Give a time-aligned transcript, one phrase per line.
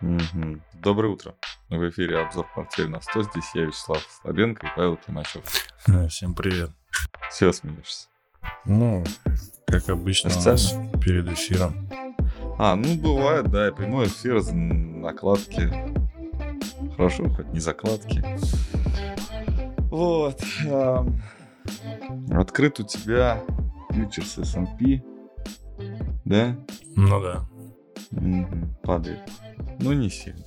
[0.00, 0.62] Мгм.
[0.74, 1.34] Доброе утро.
[1.68, 3.22] В эфире обзор портфель на 100.
[3.24, 5.42] Здесь я, Вячеслав Слабенко и Павел Климачев.
[5.88, 6.70] Э, Всем привет.
[7.30, 8.08] Все смеешься.
[8.64, 9.04] Ну,
[9.66, 10.90] как обычно Официально?
[11.00, 11.88] перед эфиром.
[12.58, 15.70] А, ну бывает, да, и прямой эфир накладки.
[16.96, 18.24] Хорошо, хоть не закладки.
[19.90, 20.40] Вот.
[22.30, 23.42] Открыт у тебя
[23.90, 25.02] фьючерс S&P.
[26.24, 26.56] Да?
[26.96, 27.46] Ну да.
[28.10, 29.20] Мгм, Падает.
[29.80, 30.44] Ну, не сильно.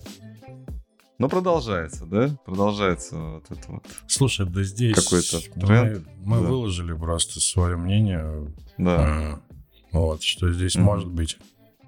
[1.19, 2.35] Но продолжается, да?
[2.45, 3.85] Продолжается вот это вот.
[4.07, 6.47] Слушай, да здесь Какой-то мы- тренд, мы, да.
[6.47, 8.51] выложили просто свое мнение.
[8.77, 9.39] Да.
[9.39, 9.53] э,
[9.91, 10.85] Вот, что здесь Мгм.
[10.85, 11.37] может быть.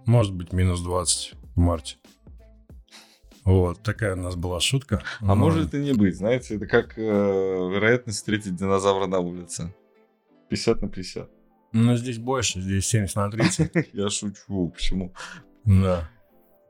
[0.06, 1.98] Может быть минус 20 в марте.
[3.44, 5.02] Вот, такая у нас была шутка.
[5.22, 9.74] А Но- может и не быть, знаете, это как э, вероятность встретить динозавра на улице.
[10.50, 11.30] 50 на 50.
[11.74, 13.72] Но здесь больше, здесь 70 на 30.
[13.94, 15.14] Я шучу, почему?
[15.66, 16.10] Да.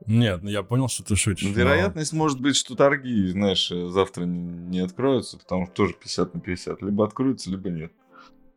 [0.07, 1.47] Нет, ну я понял, что ты шутишь.
[1.47, 6.33] но- Вероятность может быть, что торги, знаешь, э, завтра не откроются, потому что тоже 50
[6.33, 6.81] на 50.
[6.81, 7.91] Либо откроются, либо нет.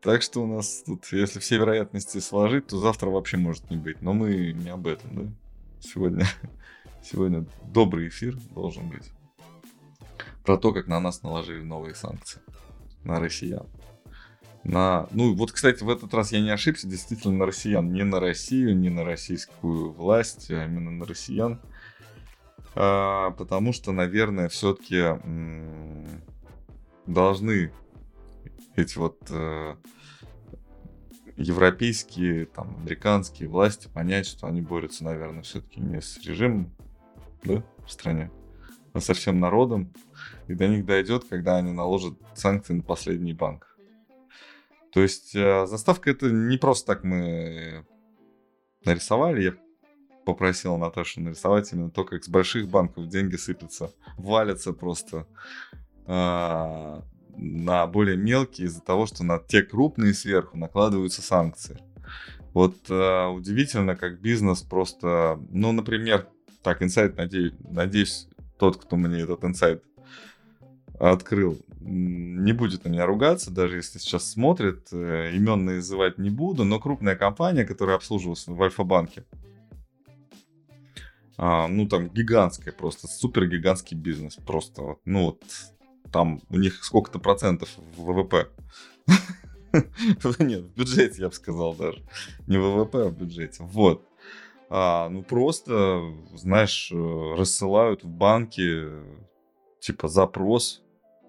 [0.01, 4.01] Так что у нас тут, если все вероятности сложить, то завтра вообще может не быть.
[4.03, 5.33] Но мы не об этом, да?
[5.81, 6.27] Сегодня,
[7.03, 9.11] сегодня добрый эфир должен быть.
[10.45, 12.41] Про то, как на нас наложили новые санкции.
[13.05, 13.67] На россиян.
[14.69, 15.09] На...
[15.13, 17.91] Ну, вот, кстати, в этот раз я не ошибся, действительно на россиян.
[17.91, 21.59] Не на Россию, не на российскую власть, а именно на россиян.
[22.75, 25.19] А, потому что, наверное, все-таки
[27.07, 27.73] должны
[28.77, 29.75] эти вот э,
[31.39, 36.71] европейские, там, американские власти понять, что они борются, наверное, все-таки не с режимом
[37.43, 38.31] да, в стране,
[38.93, 39.95] а со всем народом.
[40.47, 43.68] И до них дойдет, когда они наложат санкции на последний банк.
[44.93, 47.87] То есть э, заставка это не просто так мы
[48.85, 49.43] нарисовали.
[49.43, 49.55] Я
[50.25, 55.27] попросил Наташу нарисовать именно то, как с больших банков деньги сыпятся, валятся просто
[56.07, 57.03] а,
[57.37, 61.79] на более мелкие из-за того, что на те крупные сверху накладываются санкции.
[62.53, 66.29] Вот а, удивительно, как бизнес просто, ну, например,
[66.63, 68.29] так, инсайт, надеюсь, надеюсь,
[68.59, 69.83] тот, кто мне этот инсайт
[70.99, 76.65] открыл, не будет на меня ругаться, даже если сейчас смотрит, э, имен называть не буду,
[76.65, 79.25] но крупная компания, которая обслуживалась в Альфа-банке,
[81.41, 84.37] а, ну, там гигантская просто, супер гигантский бизнес.
[84.45, 85.43] Просто, вот, ну, вот,
[86.13, 88.49] там у них сколько-то процентов ВВП.
[90.41, 92.03] Нет, в бюджете, я бы сказал даже.
[92.49, 93.63] Не ВВП, а в бюджете.
[93.63, 94.05] Вот.
[94.69, 99.05] А, ну, просто, знаешь, э, рассылают в банки, э,
[99.81, 100.83] типа, запрос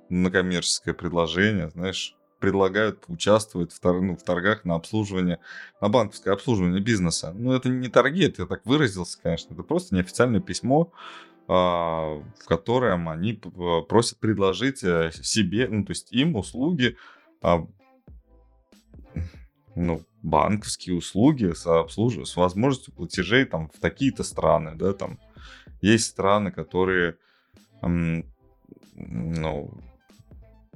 [0.10, 5.40] на коммерческое предложение, знаешь, предлагают участвовать в, тор- ну, в торгах на обслуживание,
[5.82, 7.34] на банковское обслуживание бизнеса.
[7.36, 10.92] Ну, это не торги, это я так выразился, конечно, это просто неофициальное письмо,
[11.48, 13.50] а, в котором они п-
[13.88, 16.96] просят предложить э, себе, ну, то есть им услуги,
[17.42, 17.66] а,
[19.76, 25.20] ну, банковские услуги с, обслуж- с возможностью платежей там в такие-то страны, да, там
[25.82, 27.18] есть страны, которые,
[27.82, 29.74] ну,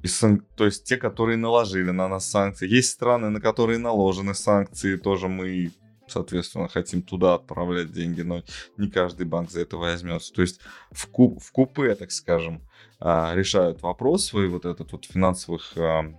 [0.07, 2.67] сан- то есть те, которые наложили на нас санкции.
[2.67, 5.71] Есть страны, на которые наложены санкции, тоже мы,
[6.07, 8.43] соответственно, хотим туда отправлять деньги, но
[8.77, 10.33] не каждый банк за это возьмется.
[10.33, 10.59] То есть
[10.91, 12.61] в, ку- в купе, так скажем,
[12.99, 16.13] а, решают вопрос свой вот этот вот финансовых а,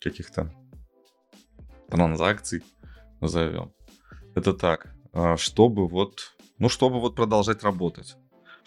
[0.00, 0.52] каких-то
[1.90, 2.62] транзакций,
[3.20, 3.72] назовем.
[4.34, 8.16] Это так, а, чтобы вот, ну, чтобы вот продолжать работать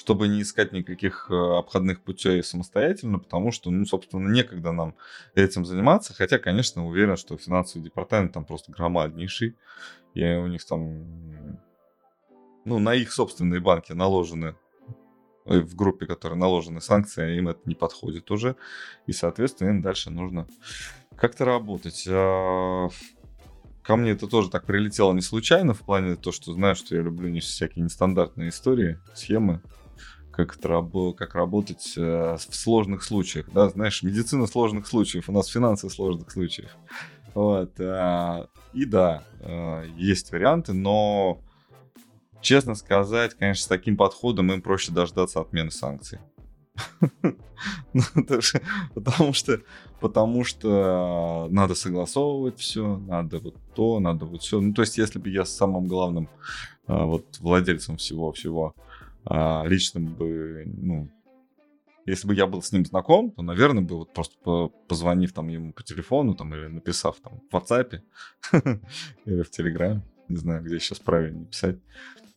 [0.06, 4.94] чтобы не искать никаких э, обходных путей самостоятельно, потому что, ну, собственно, некогда нам
[5.34, 6.14] этим заниматься.
[6.14, 9.56] Хотя, конечно, уверен, что финансовый департамент там просто громаднейший.
[10.14, 11.60] И у них там,
[12.66, 14.56] ну, на их собственные банки наложены
[15.46, 18.58] э, в группе, которые наложены санкции, а им это не подходит уже.
[19.08, 20.46] И, соответственно, им дальше нужно
[21.18, 22.08] как-то работать.
[22.08, 22.90] А,
[23.82, 27.04] Ко мне это тоже так прилетело не случайно, в плане того, что знаю, что я
[27.04, 29.62] люблю не всякие нестандартные истории, схемы,
[30.36, 33.50] как, как работать э, в сложных случаях.
[33.52, 36.76] Да, знаешь, медицина сложных случаев, у нас финансы сложных случаев.
[37.34, 37.74] Вот.
[37.80, 41.40] а, и да, э, есть варианты, но,
[42.42, 46.20] честно сказать, конечно, с таким подходом им проще дождаться отмены санкций.
[47.94, 48.02] Ну,
[48.94, 49.62] Потому что,
[50.02, 54.60] потому что надо согласовывать все, надо вот то, надо вот все.
[54.60, 56.28] Ну, то есть, если бы я с самым главным
[56.86, 58.76] вот владельцем всего-всего
[59.26, 61.10] а, личным бы, ну,
[62.06, 65.48] если бы я был с ним знаком, то, наверное, бы вот просто по- позвонив там
[65.48, 68.02] ему по телефону там или написав там в WhatsApp
[69.26, 71.78] или в Telegram, не знаю, где сейчас правильно писать,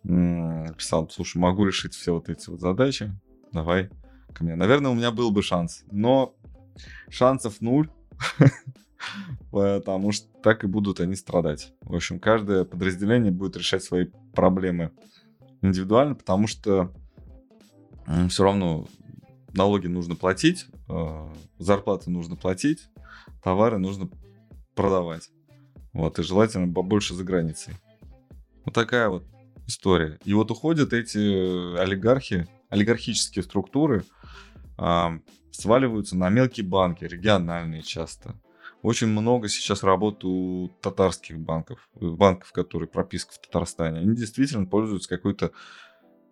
[0.03, 3.13] писал, слушай, могу решить все вот эти вот задачи,
[3.53, 3.91] давай
[4.33, 4.55] ко мне.
[4.55, 6.35] Наверное, у меня был бы шанс, но
[7.11, 7.91] шансов нуль,
[9.51, 11.75] потому что так и будут они страдать.
[11.83, 14.93] В общем, каждое подразделение будет решать свои проблемы
[15.63, 16.93] индивидуально, потому что
[18.29, 18.87] все равно
[19.53, 21.29] налоги нужно платить, э,
[21.59, 22.89] зарплаты нужно платить,
[23.43, 24.09] товары нужно
[24.75, 25.31] продавать.
[25.93, 27.75] Вот, и желательно побольше за границей.
[28.65, 29.25] Вот такая вот
[29.67, 30.19] история.
[30.25, 34.05] И вот уходят эти олигархи, олигархические структуры,
[35.51, 38.35] сваливаются на мелкие банки, региональные часто.
[38.83, 44.01] Очень много сейчас работы у татарских банков, банков, которые прописка в Татарстане.
[44.01, 45.51] Они действительно пользуются какой-то,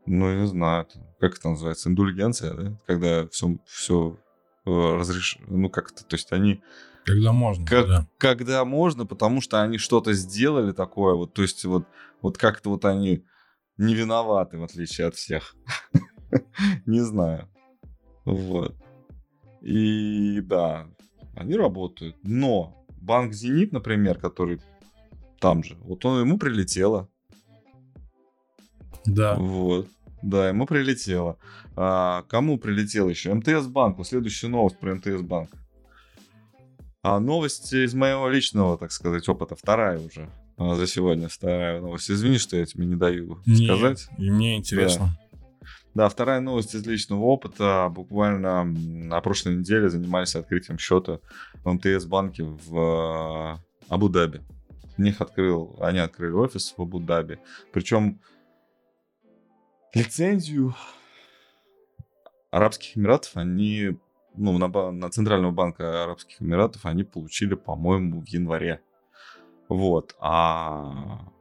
[0.06, 0.86] ну, я не знаю,
[1.18, 2.80] как это называется, индульгенция, да?
[2.86, 4.18] Когда все, все
[4.64, 5.38] э, разреш...
[5.48, 6.62] ну, как-то, то есть они...
[7.04, 8.08] Когда можно, как, да.
[8.18, 11.86] Когда можно, потому что они что-то сделали такое, вот, то есть вот,
[12.22, 13.24] вот как-то вот они
[13.76, 15.54] не виноваты, в отличие от всех.
[16.86, 17.48] Не знаю.
[18.24, 18.74] Вот.
[19.60, 20.88] И да,
[21.36, 22.16] они работают.
[22.22, 24.60] Но банк Зенит, например, который
[25.38, 27.08] там же, вот он ему прилетело.
[29.04, 29.36] Да.
[29.36, 29.86] Вот.
[30.22, 31.38] Да, ему прилетело.
[31.76, 33.32] А, кому прилетело еще?
[33.32, 33.98] МТС банк.
[33.98, 35.50] Вот следующая новость про МТС банк.
[37.02, 39.54] А новость из моего личного, так сказать, опыта.
[39.54, 41.28] Вторая уже а, за сегодня.
[41.28, 42.10] Вторая новость.
[42.10, 44.08] Извини, что я тебе не даю не, сказать.
[44.18, 45.16] И мне интересно.
[45.20, 45.25] Да.
[45.96, 47.88] Да, вторая новость из личного опыта.
[47.90, 51.20] Буквально на прошлой неделе занимались открытием счета
[51.64, 53.58] в МТС банке в э,
[53.88, 54.42] Абу-Даби.
[54.98, 57.38] Них открыл, они открыли офис в Абу-Даби.
[57.72, 58.20] Причем
[59.94, 60.74] лицензию
[62.50, 63.96] Арабских Эмиратов они,
[64.34, 68.82] ну, на, на Центрального банка Арабских Эмиратов они получили, по-моему, в январе.
[69.70, 70.14] Вот.
[70.20, 71.32] А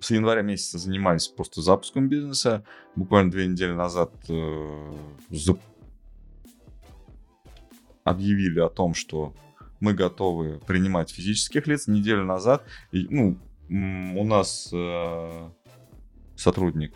[0.00, 2.64] с января месяца занимались просто запуском бизнеса.
[2.96, 4.96] Буквально две недели назад э,
[5.30, 5.58] за...
[8.04, 9.34] объявили о том, что
[9.78, 11.86] мы готовы принимать физических лиц.
[11.86, 13.38] Неделю назад, и, ну,
[13.68, 15.50] у нас э,
[16.36, 16.94] сотрудник,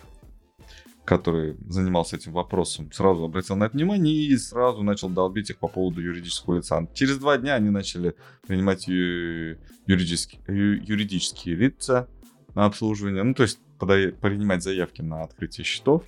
[1.04, 5.68] который занимался этим вопросом, сразу обратил на это внимание и сразу начал долбить их по
[5.68, 6.88] поводу юридического лица.
[6.94, 8.14] Через два дня они начали
[8.46, 12.08] принимать юридические, юридические лица
[12.54, 16.04] на обслуживание, ну, то есть подай, принимать заявки на открытие счетов.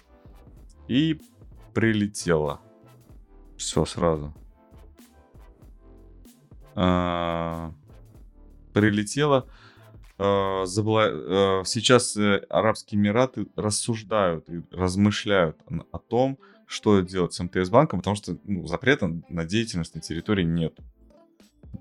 [0.88, 1.20] И
[1.74, 2.60] прилетело.
[3.56, 4.32] Все сразу.
[6.74, 7.72] А,
[8.72, 9.48] прилетело.
[10.18, 11.06] А, забла...
[11.10, 15.58] а, сейчас э, Арабские Эмираты рассуждают размышляют
[15.90, 20.44] о том, что делать с МТС банком, потому что ну, запрета на деятельность на территории
[20.44, 20.78] нет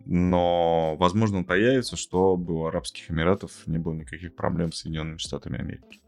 [0.06, 5.60] но, возможно, он появится, чтобы у Арабских Эмиратов не было никаких проблем с Соединенными Штатами
[5.60, 6.02] Америки.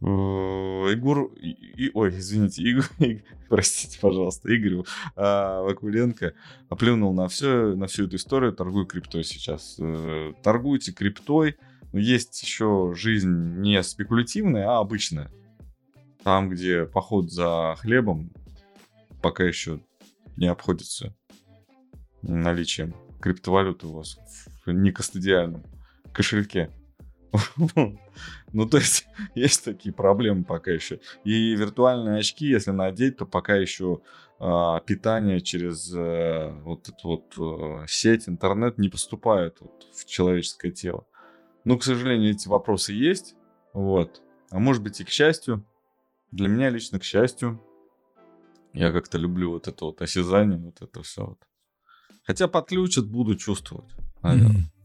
[0.00, 2.62] Егор, и, ой, извините,
[2.98, 4.84] Игорь, простите, пожалуйста, Игорь
[5.16, 6.34] а, Вакуленко
[6.68, 9.76] оплюнул на все, на всю эту историю, торгую криптой сейчас.
[9.80, 11.56] Э, торгуйте криптой,
[11.92, 15.32] но есть еще жизнь не спекулятивная, а обычная.
[16.22, 18.30] Там, где поход за хлебом
[19.20, 19.80] пока еще
[20.38, 21.14] не обходится
[22.22, 24.18] наличием криптовалюты у вас
[24.64, 25.64] в некостадиальном
[26.12, 26.70] кошельке.
[28.54, 31.00] Ну, то есть, есть такие проблемы пока еще.
[31.22, 34.00] И виртуальные очки, если надеть, то пока еще
[34.40, 40.70] а, питание через а, вот эту вот а, сеть, интернет не поступает вот, в человеческое
[40.70, 41.06] тело.
[41.64, 43.36] Ну, к сожалению, эти вопросы есть.
[43.74, 44.22] Вот.
[44.50, 45.64] А может быть и к счастью.
[46.32, 47.62] Для меня лично к счастью.
[48.78, 51.38] Я как-то люблю вот это вот осязание, вот это все вот.
[52.22, 53.90] Хотя подключат, буду чувствовать.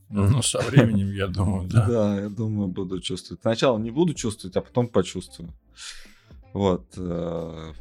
[0.09, 1.87] Ну, со временем, я думаю, да.
[1.87, 3.41] Да, я думаю, буду чувствовать.
[3.41, 5.53] Сначала не буду чувствовать, а потом почувствую.
[6.53, 6.85] Вот.
[6.97, 7.73] Э,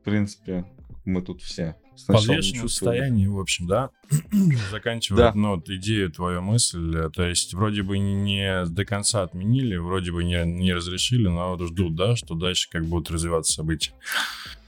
[0.00, 0.66] в принципе,
[1.06, 1.76] мы тут все.
[1.96, 3.90] В подвешенном состоянии, в общем, да,
[4.70, 5.32] заканчивает, да.
[5.34, 10.24] ну, идею, твою мысль, э, то есть вроде бы не до конца отменили, вроде бы
[10.24, 13.92] не, не разрешили, но вот ждут, да, что дальше как будут развиваться события.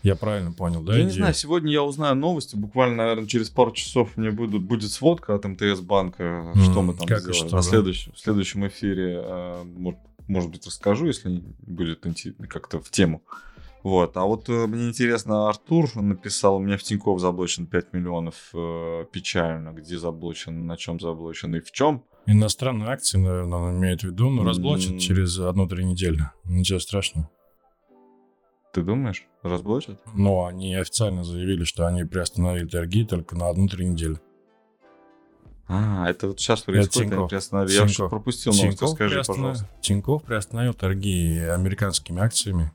[0.02, 0.92] Я правильно понял, да?
[0.92, 1.10] Я идею?
[1.10, 5.34] не знаю, сегодня я узнаю новости, буквально, наверное, через пару часов мне будет, будет сводка
[5.34, 7.36] от МТС банка, mm, что мы там как сделали.
[7.36, 7.62] Что, На да?
[7.62, 12.04] следующем, в следующем эфире, э, может, может быть, расскажу, если будет
[12.48, 13.22] как-то в тему.
[13.82, 14.16] Вот.
[14.16, 19.04] А вот э, мне интересно, Артур написал, у меня в Тинькофф заблочен 5 миллионов, э,
[19.12, 22.04] печально, где заблочен, на чем заблочен и в чем.
[22.26, 24.98] Иностранные акции, наверное, он имеет в виду, но разблочат mm.
[24.98, 26.30] через одну-три недели.
[26.44, 27.30] Ничего страшного.
[28.72, 30.00] Ты думаешь, разблочат?
[30.14, 34.18] Ну, они официально заявили, что они приостановили торги только на одну-три недели.
[35.68, 37.28] А, это вот сейчас происходит, Тинькофф.
[37.28, 37.74] приостановили.
[37.74, 39.68] Я вообще пропустил новость, скажи, приостанов- пожалуйста.
[39.82, 42.72] Тинькофф приостановил торги американскими акциями.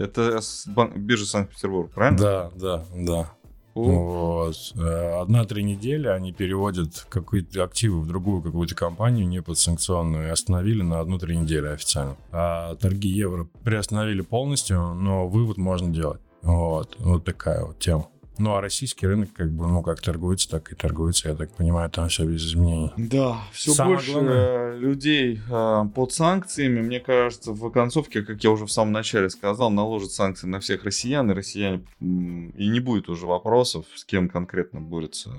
[0.00, 0.66] Это с
[0.96, 2.18] биржи Санкт-Петербург, правильно?
[2.18, 3.30] Да, да, да.
[3.74, 4.56] Вот.
[4.76, 10.82] Э, Одна-три недели они переводят какие-то активы в другую какую-то компанию, не подсанкционную, и остановили
[10.82, 12.16] на одну-три недели официально.
[12.32, 16.20] А торги евро приостановили полностью, но вывод можно делать.
[16.42, 18.08] Вот, вот такая вот тема.
[18.40, 21.28] Ну, а российский рынок, как бы, ну, как торгуется, так и торгуется.
[21.28, 22.90] Я так понимаю, там все без изменений.
[22.96, 26.80] Да, все Самое больше главное- э, людей э, под санкциями.
[26.80, 30.84] Мне кажется, в концовке, как я уже в самом начале сказал, наложат санкции на всех
[30.84, 35.30] россиян, и россияне и не будет уже вопросов, с кем конкретно борется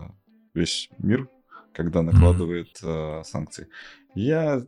[0.54, 1.28] весь мир,
[1.74, 3.68] когда накладывает э, санкции.
[4.14, 4.62] Я,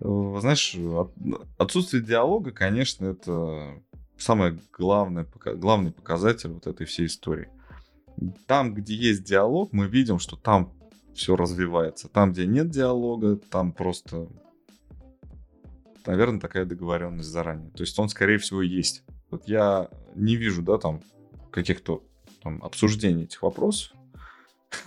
[0.00, 1.12] э, знаешь, от-
[1.56, 3.80] отсутствие диалога, конечно, это
[4.22, 7.48] самый главный, пока- главный показатель вот этой всей истории.
[8.46, 10.72] Там, где есть диалог, мы видим, что там
[11.14, 12.08] все развивается.
[12.08, 14.28] Там, где нет диалога, там просто,
[16.06, 17.70] наверное, такая договоренность заранее.
[17.70, 19.02] То есть он, скорее всего, есть.
[19.30, 21.02] Вот я не вижу, да, там
[21.50, 22.02] каких-то
[22.42, 23.92] там обсуждений этих вопросов.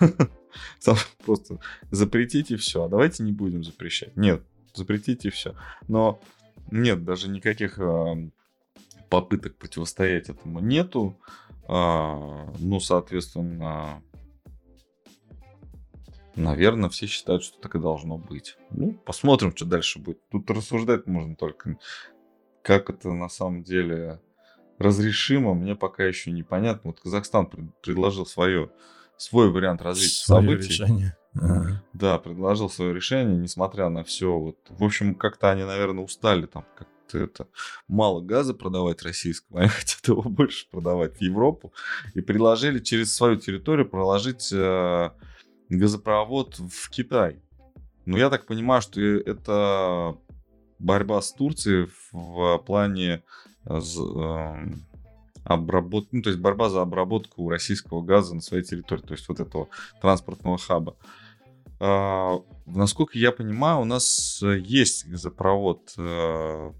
[1.24, 1.58] Просто
[1.90, 2.84] запретите все.
[2.84, 4.16] А давайте не будем запрещать.
[4.16, 4.42] Нет,
[4.74, 5.54] запретите все.
[5.88, 6.20] Но
[6.70, 8.16] нет даже никаких а,
[9.08, 11.18] попыток противостоять этому нету.
[11.68, 14.02] А, Ну, соответственно,
[16.34, 18.56] наверное, все считают, что так и должно быть.
[18.70, 20.20] Ну, посмотрим, что дальше будет.
[20.30, 21.78] Тут рассуждать можно только.
[22.62, 24.20] Как это на самом деле
[24.78, 26.90] разрешимо, мне пока еще непонятно.
[26.90, 28.70] Вот Казахстан пред- предложил свое,
[29.16, 30.68] свой вариант развития Своё событий.
[30.68, 31.16] решение.
[31.34, 31.82] Ага.
[31.92, 34.36] Да, предложил свое решение, несмотря на все.
[34.38, 37.48] Вот, в общем, как-то они, наверное, устали там как-то это
[37.88, 41.72] мало газа продавать российского, они хотят его больше продавать в Европу
[42.14, 45.10] и предложили через свою территорию проложить э,
[45.68, 47.40] газопровод в Китай.
[48.04, 50.16] Но я так понимаю, что это
[50.78, 53.22] борьба с Турцией в плане
[53.64, 54.86] э, эм,
[55.44, 56.08] обработ...
[56.12, 59.68] ну, то есть борьба за обработку российского газа на своей территории, то есть вот этого
[60.00, 60.96] транспортного хаба.
[61.78, 66.72] А, насколько я понимаю, у нас э, есть газопровод э,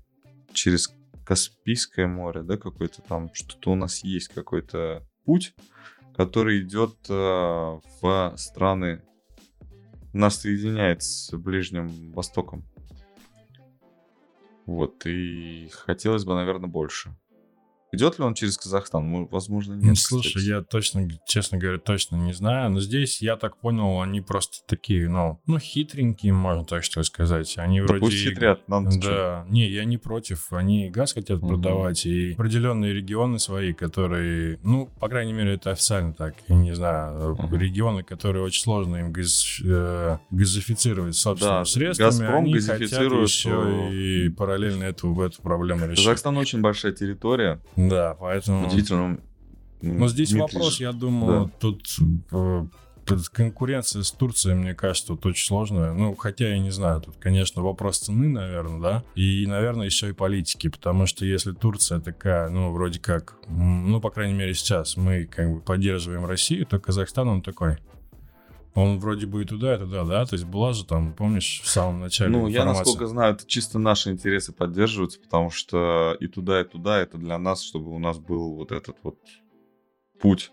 [0.56, 0.92] через
[1.24, 5.54] Каспийское море, да, какой-то там, что-то у нас есть какой-то путь,
[6.16, 9.02] который идет э, в страны,
[10.12, 12.64] нас соединяет с Ближним Востоком.
[14.66, 17.16] Вот, и хотелось бы, наверное, больше.
[17.96, 19.10] Идет ли он через Казахстан?
[19.10, 19.84] Ну, Возможно, нет.
[19.84, 20.44] Ну, слушай, кстати.
[20.44, 22.70] я точно, честно говоря, точно не знаю.
[22.70, 27.54] Но здесь, я так понял, они просто такие, ну, ну хитренькие, можно так что сказать.
[27.58, 28.00] Они Да вроде...
[28.00, 28.88] пусть хитрят, нам?
[29.00, 30.52] Да, не, я не против.
[30.52, 31.48] Они газ хотят Мгм.
[31.48, 36.74] продавать, и определенные регионы свои, которые, ну, по крайней мере, это официально так, я не
[36.74, 37.56] знаю, Мгм.
[37.56, 43.28] регионы, которые очень сложно им газ- э, газифицировать собственными Да, средствами, «Газпром» они хотят газифицирует,
[43.28, 43.50] еще
[43.90, 46.04] э, и параллельно эту, эту проблему решить.
[46.04, 47.60] Казахстан очень большая территория.
[47.88, 48.66] Да, поэтому...
[48.66, 49.18] Удивительно.
[49.82, 51.82] Но здесь вопрос, я думаю, тут
[52.32, 52.66] э,
[53.06, 55.92] тут конкуренция с Турцией, мне кажется, тут очень сложная.
[55.92, 60.12] Ну, хотя я не знаю, тут, конечно, вопрос цены, наверное, да, и, наверное, еще и
[60.12, 65.24] политики, потому что если Турция такая, ну, вроде как, ну, по крайней мере, сейчас мы
[65.24, 67.78] как бы поддерживаем Россию, то Казахстан, он такой.
[68.76, 70.26] Он вроде бы и туда, и туда, да?
[70.26, 72.84] То есть была же там, помнишь, в самом начале Ну, я, информация.
[72.84, 77.38] насколько знаю, это чисто наши интересы поддерживаются, потому что и туда, и туда это для
[77.38, 79.18] нас, чтобы у нас был вот этот вот
[80.20, 80.52] путь.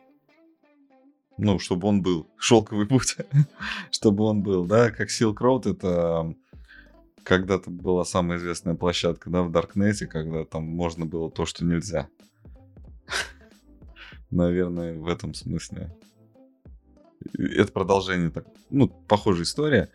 [1.37, 2.29] Ну, чтобы он был.
[2.37, 3.17] Шелковый путь.
[3.91, 6.33] чтобы он был, да, как Silk Road, это
[7.23, 12.07] когда-то была самая известная площадка, да, в Даркнете, когда там можно было то, что нельзя.
[14.31, 15.93] Наверное, в этом смысле.
[17.51, 19.89] Это продолжение, так, ну, похожая история.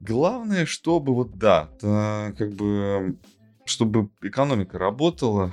[0.00, 3.16] Главное, чтобы вот да, та- как бы,
[3.64, 5.52] чтобы экономика работала.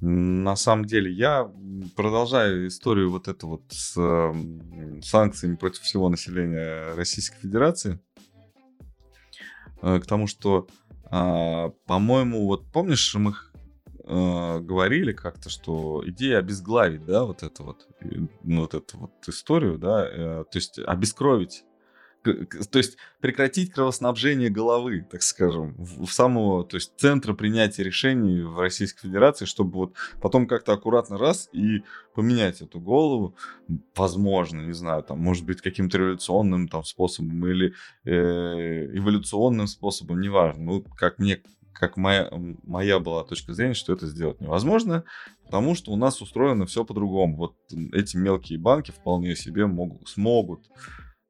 [0.00, 1.50] На самом деле, я
[1.96, 7.98] продолжаю историю вот эту вот с м, санкциями против всего населения Российской Федерации.
[9.82, 10.68] Э, К тому, что,
[11.10, 13.34] а, по-моему, вот помнишь, мы
[14.08, 17.86] э, говорили как-то, что идея обезглавить, да, вот это вот,
[18.42, 21.64] ну, вот эту вот историю, да, э, то есть обескровить
[22.22, 28.42] то есть прекратить кровоснабжение головы, так скажем, в, в самого, то есть центра принятия решений
[28.42, 31.84] в Российской Федерации, чтобы вот потом как-то аккуратно раз и
[32.14, 33.36] поменять эту голову,
[33.94, 37.74] возможно, не знаю, там, может быть, каким-то революционным там способом или
[38.04, 38.10] э,
[38.96, 41.40] эволюционным способом, неважно, ну, как мне
[41.78, 42.28] как моя,
[42.64, 45.04] моя была точка зрения, что это сделать невозможно,
[45.44, 47.36] потому что у нас устроено все по-другому.
[47.36, 47.56] Вот
[47.92, 50.68] эти мелкие банки вполне себе могут, смогут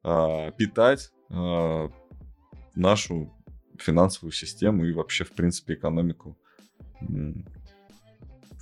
[0.03, 1.89] э, питать э,
[2.75, 3.31] нашу
[3.77, 6.37] финансовую систему и вообще, в принципе, экономику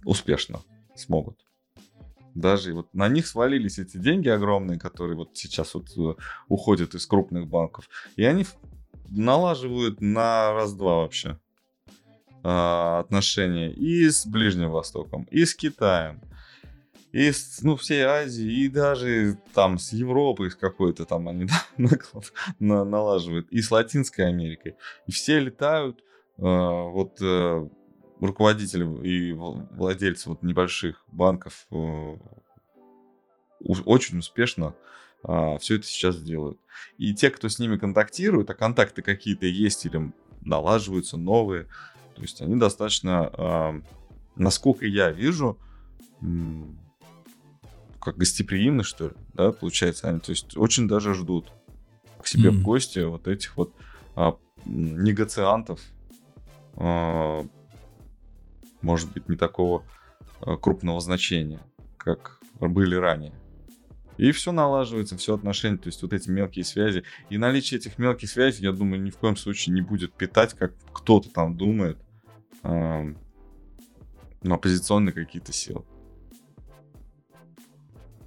[0.04, 0.60] успешно
[0.94, 1.40] смогут.
[2.36, 7.08] Даже вот на них свалились эти деньги огромные, которые вот сейчас вот э, уходят из
[7.08, 7.90] крупных банков.
[8.16, 8.46] И они
[9.10, 11.40] налаживают на раз-два вообще
[12.50, 16.22] а, отношения и с Ближним Востоком, и с Китаем,
[17.12, 21.48] и с ну, всей Азии, и даже там с Европой, с какой-то там они
[22.60, 24.78] на, налаживают, и с Латинской Америкой.
[25.08, 26.00] И все летают,
[26.38, 27.68] э, вот э,
[28.22, 32.16] руководители и владельцы вот небольших банков э,
[33.60, 34.74] очень успешно
[35.22, 36.60] а, все это сейчас делают.
[36.98, 41.68] И те, кто с ними контактирует, а контакты какие-то есть или налаживаются новые,
[42.18, 43.84] то есть они достаточно,
[44.36, 45.60] насколько я вижу,
[48.02, 51.52] как гостеприимны, что ли, да, получается, они, то есть очень даже ждут
[52.20, 52.54] к себе mm-hmm.
[52.54, 53.72] в гости вот этих вот
[54.16, 55.80] а, негациантов,
[56.76, 57.46] а,
[58.82, 59.84] может быть, не такого
[60.42, 61.60] а, крупного значения,
[61.98, 63.34] как были ранее.
[64.18, 67.04] И все налаживается, все отношения, то есть вот эти мелкие связи.
[67.30, 70.74] И наличие этих мелких связей, я думаю, ни в коем случае не будет питать, как
[70.92, 72.00] кто-то там думает,
[72.68, 73.14] э,
[74.44, 75.84] на оппозиционные какие-то силы.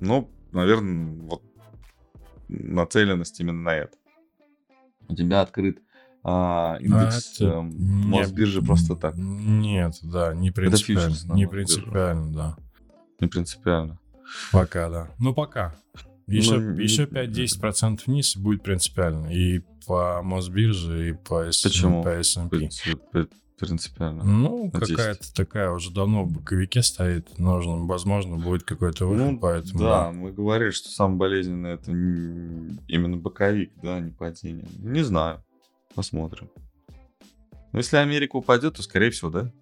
[0.01, 1.43] Ну, наверное, вот
[2.49, 3.97] нацеленность именно на это.
[5.09, 5.81] У тебя открыт
[6.23, 9.15] а, индекс а, Мосбиржи просто так.
[9.17, 11.17] Нет, да, не принципиально.
[11.35, 12.57] Не принципиально, да.
[13.21, 13.99] Не принципиально.
[14.53, 15.09] Пока, да.
[15.19, 15.75] Ну, пока.
[16.27, 19.29] Еще, ну, еще 5-10% вниз будет принципиально.
[19.29, 22.05] И по Мосбирже, и по, Почему?
[22.05, 22.69] по S&P.
[23.61, 24.25] Принципиально.
[24.25, 27.39] Ну, какая-то такая уже давно в боковике стоит.
[27.39, 29.79] Нужно, возможно, будет какой-то выход, ну, поэтому...
[29.79, 34.67] Да, мы говорили, что самое болезненное это именно боковик, да, не падение.
[34.79, 35.45] Не знаю.
[35.95, 36.49] Посмотрим.
[37.73, 39.53] Но если Америка упадет, то, скорее всего, да?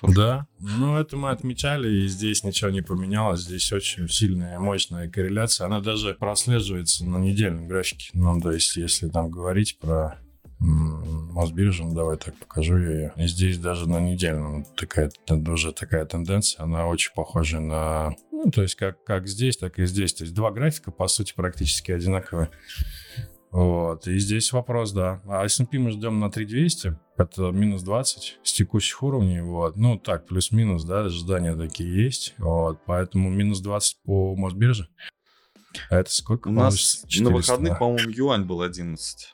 [0.00, 0.14] Тоже.
[0.14, 3.40] Да, ну это мы отмечали, и здесь ничего не поменялось.
[3.40, 5.66] Здесь очень сильная, мощная корреляция.
[5.66, 8.10] Она даже прослеживается на недельном графике.
[8.12, 10.20] Ну, то есть, если там говорить про
[10.60, 13.12] Мосбиржу, ну, давай так покажу ее.
[13.16, 18.14] И здесь даже на недельном такая, уже такая тенденция, она очень похожа на...
[18.32, 20.14] Ну, то есть, как, как здесь, так и здесь.
[20.14, 22.50] То есть, два графика, по сути, практически одинаковые.
[23.50, 25.22] Вот, и здесь вопрос, да.
[25.26, 29.76] А S&P мы ждем на 3200, это минус 20 с текущих уровней, вот.
[29.76, 32.78] Ну, так, плюс-минус, да, ожидания такие есть, вот.
[32.84, 34.88] Поэтому минус 20 по Мосбирже.
[35.90, 36.48] А это сколько?
[36.48, 37.78] У нас 400, на выходных, да?
[37.78, 39.32] по-моему, юань был 11.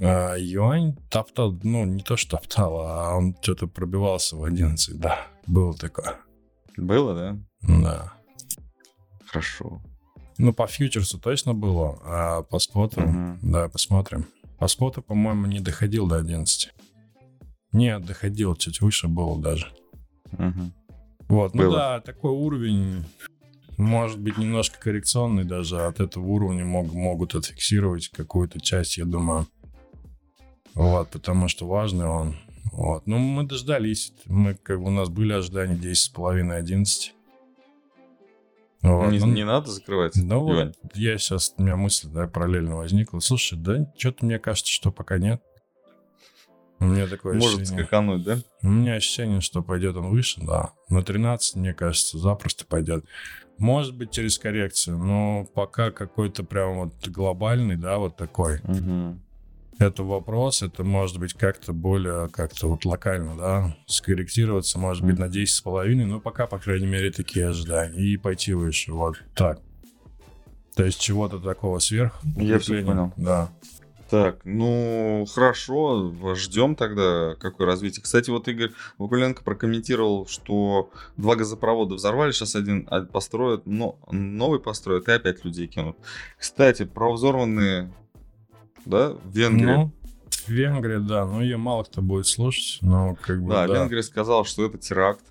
[0.00, 5.26] А, юань топтал, ну, не то что топтал, а он что-то пробивался в 11, да.
[5.46, 6.16] Было такое.
[6.76, 7.38] Было, да?
[7.62, 8.12] Да.
[9.26, 9.80] Хорошо.
[10.38, 13.38] Ну, по фьючерсу точно было, а по споту, угу.
[13.42, 14.26] да, посмотрим.
[14.58, 16.72] По споту, по-моему, не доходил до 11.
[17.72, 19.72] Нет, доходил, чуть выше было даже.
[20.32, 20.72] Угу.
[21.28, 21.70] Вот, ну было.
[21.70, 23.04] ну да, такой уровень,
[23.76, 25.80] может быть, немножко коррекционный даже.
[25.84, 29.46] От этого уровня мог, могут отфиксировать какую-то часть, я думаю.
[30.74, 32.36] Вот, потому что важный он.
[32.72, 33.06] Вот.
[33.06, 34.12] Ну, мы дождались.
[34.26, 37.12] Мы, как бы, у нас были ожидания 10,5-11.
[38.82, 39.10] Вот.
[39.10, 40.16] Не, ну, не надо закрывать.
[40.16, 43.20] Ну, вот я сейчас, у меня мысль да, параллельно возникла.
[43.20, 45.40] Слушай, да, что-то мне кажется, что пока нет.
[46.80, 47.84] У меня такое Может ощущение.
[47.84, 48.38] скакануть, да?
[48.62, 50.72] У меня ощущение, что пойдет он выше, да.
[50.90, 53.06] На 13, мне кажется, запросто пойдет.
[53.56, 58.60] Может быть, через коррекцию, но пока какой-то прям вот глобальный, да, вот такой.
[58.64, 59.20] Угу
[59.78, 65.26] это вопрос, это может быть как-то более, как-то вот локально, да, скорректироваться, может быть, на
[65.26, 69.60] 10,5, но пока, по крайней мере, такие ожидания, и пойти выше, вот так.
[70.74, 72.20] То есть чего-то такого сверх.
[72.36, 73.12] Я все понял.
[73.16, 73.50] Да.
[74.10, 78.02] Так, ну хорошо, ждем тогда какое развитие.
[78.02, 85.08] Кстати, вот Игорь Вакуленко прокомментировал, что два газопровода взорвали, сейчас один построят, но новый построят
[85.08, 85.96] и опять людей кинут.
[86.38, 87.92] Кстати, про взорванные
[88.84, 89.64] да, в Венгрии.
[89.64, 89.92] Ну,
[90.46, 93.66] в Венгрии, да, но ее мало кто будет слушать, но как бы, да.
[93.66, 95.24] Да, Венгрия сказала, что это теракт.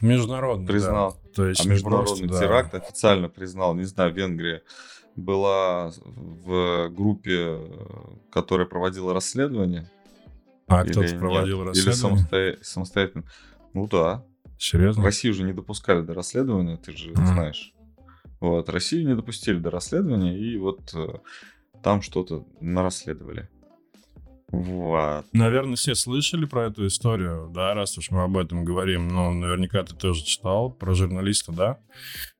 [0.00, 1.12] Международный, Признал.
[1.12, 1.30] Да.
[1.34, 2.78] То есть а международный просто, теракт да.
[2.78, 4.62] официально признал, не знаю, Венгрия
[5.14, 7.60] была в группе,
[8.30, 9.88] которая проводила расследование.
[10.66, 12.28] А кто-то проводил нет, расследование?
[12.32, 13.24] Или самостоятельно.
[13.74, 14.24] Ну да.
[14.58, 15.02] Серьезно?
[15.02, 17.26] Россию уже не допускали до расследования, ты же mm.
[17.26, 17.74] знаешь.
[18.40, 21.18] Вот, Россию не допустили до расследования, и вот э,
[21.82, 23.48] там что-то нарасследовали.
[24.52, 25.24] Вот.
[25.32, 29.08] Наверное, все слышали про эту историю, да, раз уж мы об этом говорим.
[29.08, 31.78] Ну, наверняка ты тоже читал про журналиста, да?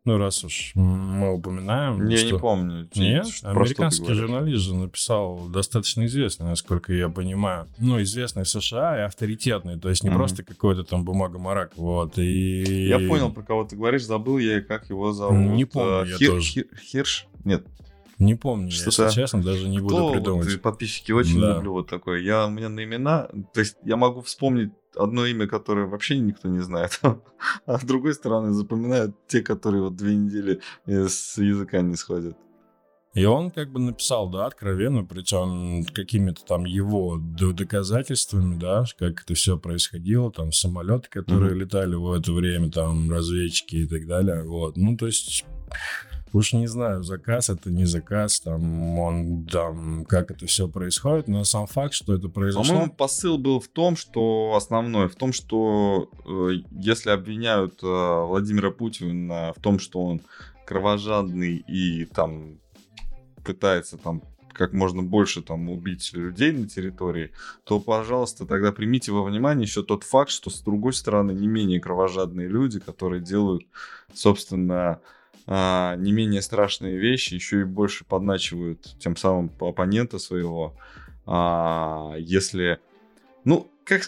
[0.04, 2.06] Ну, раз уж мы упоминаем.
[2.08, 2.32] Я что...
[2.32, 2.88] не помню.
[2.96, 7.68] Нет, американский журналист же написал достаточно известный, насколько я понимаю.
[7.78, 10.14] Ну, известный в США и авторитетный, то есть не mm-hmm.
[10.14, 12.18] просто какой-то там бумага-марак, вот.
[12.18, 12.88] И...
[12.88, 15.38] Я понял, про кого ты говоришь, забыл я, как его зовут.
[15.38, 16.30] Не помню, а, я Хир...
[16.30, 16.52] тоже.
[16.52, 16.66] Хир...
[16.78, 17.26] Хирш?
[17.44, 17.64] Нет,
[18.22, 20.50] не помню, что если честно, даже не буду Кто, придумать.
[20.50, 21.56] Вот, подписчики очень да.
[21.56, 22.20] люблю вот такое.
[22.20, 26.48] Я, у меня на имена, то есть я могу вспомнить одно имя, которое вообще никто
[26.48, 27.00] не знает,
[27.66, 32.36] а с другой стороны запоминают те, которые вот две недели с языка не сходят.
[33.14, 39.34] И он как бы написал, да, откровенно, причем какими-то там его доказательствами, да, как это
[39.34, 41.58] все происходило, там самолеты, которые mm-hmm.
[41.58, 44.78] летали в это время, там разведчики и так далее, вот.
[44.78, 45.44] Ну, то есть
[46.32, 51.44] Уж не знаю, заказ это не заказ, там, он, там, как это все происходит, но
[51.44, 52.72] сам факт, что это произошло...
[52.72, 58.70] По-моему, посыл был в том, что основной, в том, что э, если обвиняют э, Владимира
[58.70, 60.22] Путина в том, что он
[60.64, 62.58] кровожадный и там
[63.44, 67.32] пытается там как можно больше там убить людей на территории,
[67.64, 71.80] то, пожалуйста, тогда примите во внимание еще тот факт, что с другой стороны не менее
[71.80, 73.64] кровожадные люди, которые делают,
[74.12, 75.00] собственно,
[75.46, 80.76] а, не менее страшные вещи, еще и больше подначивают тем самым оппонента своего.
[81.26, 82.80] А, если,
[83.44, 84.02] ну, как,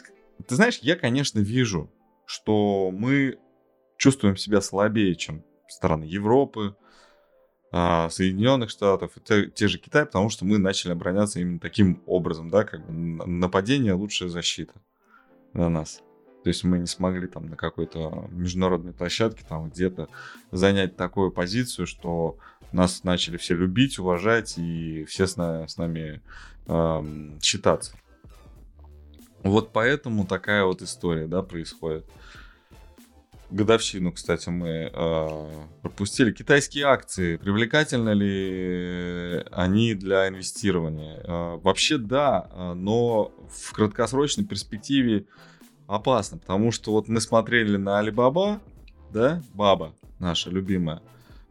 [0.47, 1.91] ты знаешь, я, конечно, вижу,
[2.27, 3.39] что мы
[3.97, 6.77] чувствуем себя слабее, чем страны Европы,
[7.73, 12.49] а, Соединенных Штатов, те, те же Китай, потому что мы начали обороняться именно таким образом,
[12.49, 14.75] да, как бы нападение лучшая защита
[15.53, 16.01] на нас.
[16.45, 20.09] То есть мы не смогли там на какой-то международной площадке там где-то
[20.51, 22.37] занять такую позицию, что
[22.71, 26.21] нас начали все любить, уважать и все с, на, с нами
[26.67, 27.97] э, считаться.
[29.43, 32.05] Вот поэтому такая вот история, да, происходит.
[33.49, 36.31] Годовщину, кстати, мы э, пропустили.
[36.31, 41.23] Китайские акции, привлекательны ли они для инвестирования?
[41.25, 45.25] Э, вообще да, но в краткосрочной перспективе
[45.87, 48.61] опасно, потому что вот мы смотрели на Алибаба,
[49.13, 51.03] да, баба наша любимая,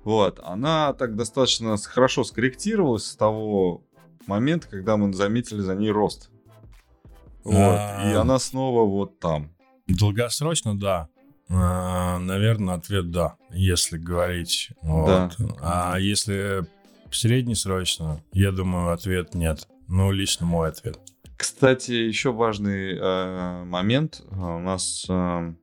[0.04, 3.84] вот, она так достаточно хорошо скорректировалась с того
[4.28, 6.30] момента, когда мы заметили за ней рост.
[7.44, 8.22] Вот, и а.
[8.22, 9.52] она снова вот там.
[9.88, 11.10] Долгосрочно, да.
[11.50, 14.72] А, наверное, ответ да, если говорить.
[14.82, 15.08] Вот.
[15.08, 15.32] Да.
[15.62, 16.66] А если
[17.12, 19.68] среднесрочно, я думаю, ответ нет.
[19.88, 21.00] Ну, лично мой ответ.
[21.38, 24.22] Кстати, еще важный э, момент.
[24.32, 25.54] У нас э,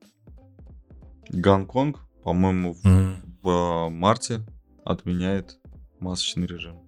[1.31, 3.17] Гонконг, по-моему, в, mm-hmm.
[3.43, 4.43] в марте
[4.85, 5.59] отменяет
[6.01, 6.81] масочный режим.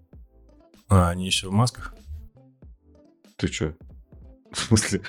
[0.89, 1.95] А, они еще в масках?
[3.37, 3.75] Ты что?
[4.53, 5.03] В смысле?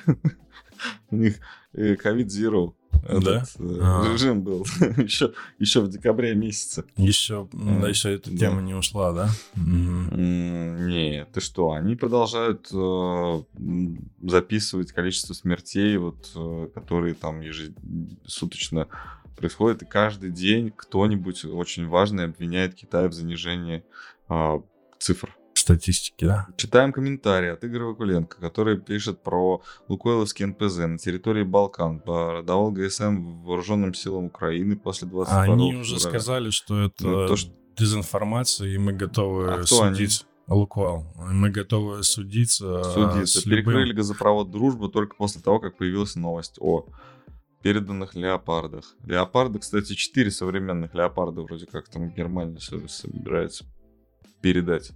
[1.09, 1.39] У них
[1.73, 3.43] ковид э, zero этот да?
[3.59, 4.11] Э, а.
[4.11, 4.65] режим был
[4.97, 6.85] еще, еще в декабре месяце.
[6.97, 9.29] Еще, да, еще эта тема не ушла, да?
[9.55, 13.43] Нет, ты что, они продолжают э,
[14.21, 18.87] записывать количество смертей, вот, э, которые там ежесуточно
[19.35, 23.83] происходят, и каждый день кто-нибудь очень важный обвиняет Китай в занижении
[24.29, 24.61] э,
[24.99, 26.47] цифр статистики, да?
[26.57, 32.01] Читаем комментарии от Игоря Вакуленко, который пишет про Лукойловский НПЗ на территории Балкан.
[32.05, 36.19] Давал ГСМ вооруженным силам Украины после 22 Они уже февраля.
[36.19, 37.51] сказали, что это ну, то, что...
[37.77, 40.25] дезинформация, и мы готовы а судить.
[40.47, 40.59] Они?
[40.59, 41.05] Лукойл.
[41.15, 42.83] Мы готовы судиться.
[42.83, 43.39] Судиться.
[43.39, 43.97] С Перекрыли любым...
[43.97, 46.85] газопровод «Дружба» только после того, как появилась новость о
[47.61, 48.93] переданных леопардах.
[49.05, 53.65] Леопарды, кстати, четыре современных леопарда вроде как там Германия собирается
[54.41, 54.91] передать.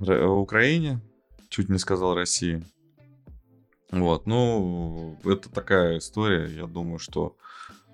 [0.00, 1.00] Украине,
[1.48, 2.64] чуть не сказал России.
[3.90, 7.36] Вот, ну, это такая история, я думаю, что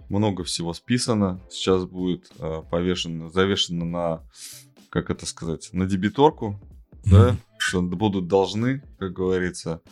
[0.08, 4.22] много всего списано, сейчас будет э, повешено, завешено на,
[4.88, 6.58] как это сказать, на дебиторку,
[7.04, 7.10] mm-hmm.
[7.10, 9.82] да, что будут должны, как говорится.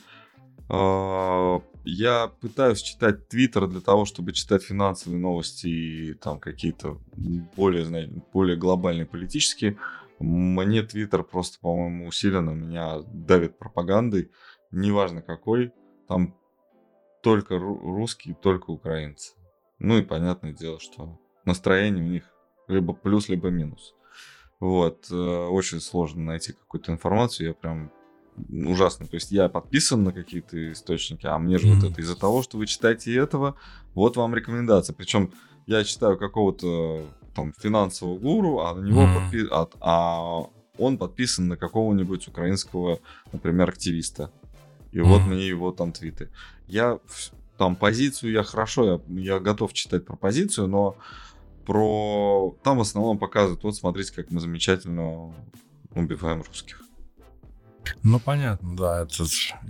[0.69, 6.99] Э, я пытаюсь читать Твиттер для того, чтобы читать финансовые новости и там какие-то
[7.57, 9.79] более, знаете, более глобальные политические
[10.19, 14.31] мне Твиттер просто, по-моему, усиленно меня давит пропагандой,
[14.71, 15.73] неважно какой,
[16.07, 16.35] там
[17.23, 19.35] только русские, только украинцы.
[19.79, 22.25] Ну и понятное дело, что настроение у них
[22.67, 23.95] либо плюс, либо минус.
[24.61, 27.93] Вот, э, очень сложно найти какую-то информацию, я прям
[28.49, 29.07] ужасно.
[29.07, 31.81] То есть я подписан на какие-то источники, а мне же mm-hmm.
[31.81, 33.57] вот это из-за того, что вы читаете этого,
[33.95, 34.95] вот вам рекомендация.
[34.95, 35.33] Причем
[35.67, 39.15] я читаю какого-то там финансового гуру, а на него mm.
[39.15, 39.47] подпи...
[39.51, 43.01] а, а он подписан на какого-нибудь украинского,
[43.33, 44.31] например, активиста.
[44.93, 45.05] И mm-hmm.
[45.05, 46.31] вот мне его там твиты.
[46.67, 46.99] Я
[47.57, 50.97] там позицию, я хорошо, я, я готов читать про позицию, но
[51.67, 52.57] про...
[52.63, 55.35] Там в основном показывают, вот смотрите, как мы замечательно
[55.95, 56.83] убиваем русских.
[58.03, 59.03] Ну, понятно, да.
[59.03, 59.25] Это...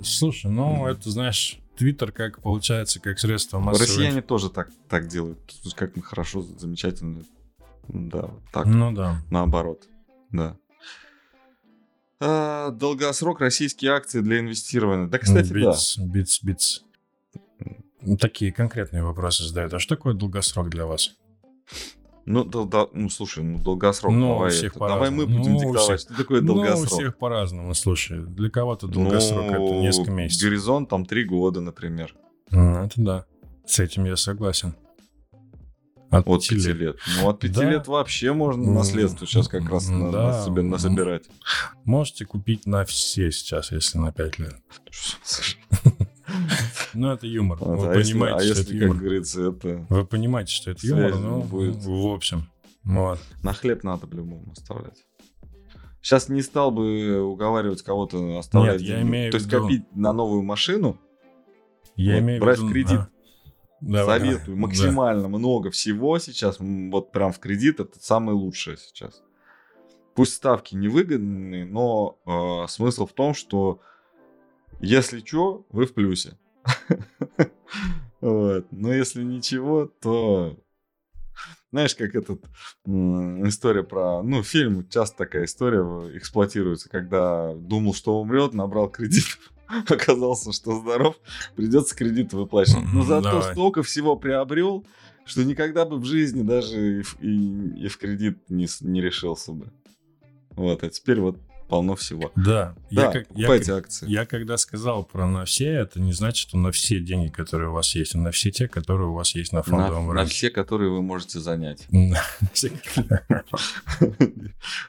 [0.04, 0.90] Слушай, ну, mm-hmm.
[0.90, 3.86] это, знаешь, Твиттер как получается, как средство массовой...
[3.86, 5.38] Россияне тоже так, так делают.
[5.76, 7.22] Как мы хорошо, замечательно.
[7.88, 8.66] Да, так.
[8.66, 9.22] Ну да.
[9.30, 9.88] Наоборот,
[10.30, 10.56] да.
[12.20, 15.06] А, долгосрок российские акции для инвестирования.
[15.06, 16.04] Да, кстати, битс, да.
[16.04, 16.82] Битс, битс.
[18.20, 19.74] Такие конкретные вопросы задают.
[19.74, 21.16] А что такое долгосрок для вас?
[22.30, 25.58] Ну, да, да, ну, слушай, ну, долгосрок, ну, давай, всех это, давай мы будем ну,
[25.60, 26.90] диктовать, всех, что такое долгосрок.
[26.90, 30.42] Ну, у всех по-разному, слушай, для кого-то долгосрок ну, это несколько месяцев.
[30.42, 32.14] Горизонт там три года, например.
[32.50, 33.24] Ну, это да,
[33.64, 34.74] с этим я согласен.
[36.10, 36.76] От, от 5 лет.
[36.76, 36.96] лет.
[37.20, 37.70] Ну, от 5 да.
[37.70, 39.94] лет вообще можно наследство сейчас как раз да.
[39.94, 41.24] на, на себе насобирать.
[41.84, 44.56] Можете купить на все сейчас, если на 5 лет.
[46.94, 47.58] Ну, это юмор.
[47.60, 48.88] Вы а понимаете, а что это юмор.
[48.88, 49.86] как говорится, это...
[49.88, 51.76] Вы понимаете, что это юмор, ну, будет.
[51.76, 52.48] в общем.
[52.84, 53.18] Вот.
[53.42, 55.04] На хлеб надо по-любому оставлять.
[56.00, 58.80] Сейчас не стал бы уговаривать кого-то оставлять.
[58.80, 60.98] Нет, я имею То есть копить на новую машину,
[61.96, 62.72] я вот, имею брать в виду...
[62.72, 63.00] кредит.
[63.00, 63.08] А.
[63.80, 64.56] Давай, Советую.
[64.56, 65.28] Максимально да.
[65.28, 66.56] много всего сейчас.
[66.60, 69.22] Вот прям в кредит это самое лучшее сейчас.
[70.14, 73.80] Пусть ставки невыгодные, но э, смысл в том, что
[74.80, 76.38] если что, вы в плюсе.
[78.20, 78.66] Вот.
[78.72, 80.56] Но если ничего, то
[81.70, 82.44] знаешь, как этот
[82.86, 85.82] история про, ну, фильм, часто такая история
[86.16, 89.38] эксплуатируется, когда думал, что умрет, набрал кредит,
[89.88, 91.16] оказался, что здоров,
[91.56, 92.92] придется кредит выплачивать.
[92.92, 93.52] Но зато Давай.
[93.52, 94.86] столько всего приобрел,
[95.24, 99.70] что никогда бы в жизни даже и, и, и в кредит не, не решился бы.
[100.52, 102.32] Вот, а теперь вот полно всего.
[102.34, 104.10] Да, да я, покупайте я, акции.
[104.10, 107.74] Я когда сказал про на все, это не значит, что на все деньги, которые у
[107.74, 110.24] вас есть, а на все те, которые у вас есть на фондовом на, рынке.
[110.24, 111.86] На все, которые вы можете занять.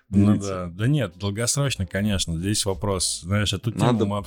[0.09, 4.23] Ну да, да нет, долгосрочно, конечно, здесь вопрос, знаешь, эту тему мы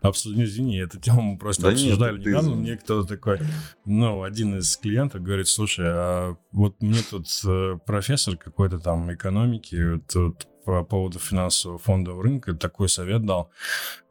[0.00, 3.38] обсудили, извини, эту тему мы просто обсуждали недавно, мне кто-то такой,
[3.84, 10.00] ну, один из клиентов говорит, слушай, а вот мне тут э, профессор какой-то там экономики,
[10.12, 13.50] тут по поводу финансового фондового рынка такой совет дал.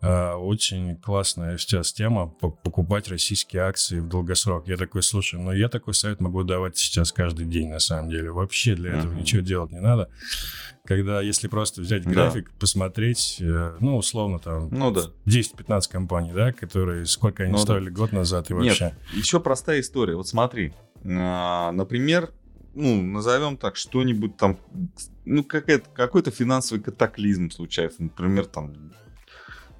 [0.02, 4.68] Э, очень классная сейчас тема покупать российские акции в долгосрок.
[4.68, 8.32] Я такой, слушай, ну я такой совет могу давать сейчас каждый день на самом деле.
[8.32, 9.20] Вообще для этого uh-huh.
[9.20, 10.10] ничего делать не надо.
[10.86, 12.56] Когда, если просто взять график, да.
[12.60, 15.02] посмотреть, э, ну, условно, там, ну, да.
[15.28, 17.92] 10-15 компаний, да, которые, сколько они ну, стоили да.
[17.92, 18.86] год назад и вообще.
[18.86, 20.16] Нет, еще простая история.
[20.16, 20.74] Вот смотри,
[21.06, 22.32] а, например,
[22.80, 24.58] ну, назовем так, что-нибудь там,
[25.26, 28.04] ну, какой-то финансовый катаклизм случается.
[28.04, 28.94] Например, там,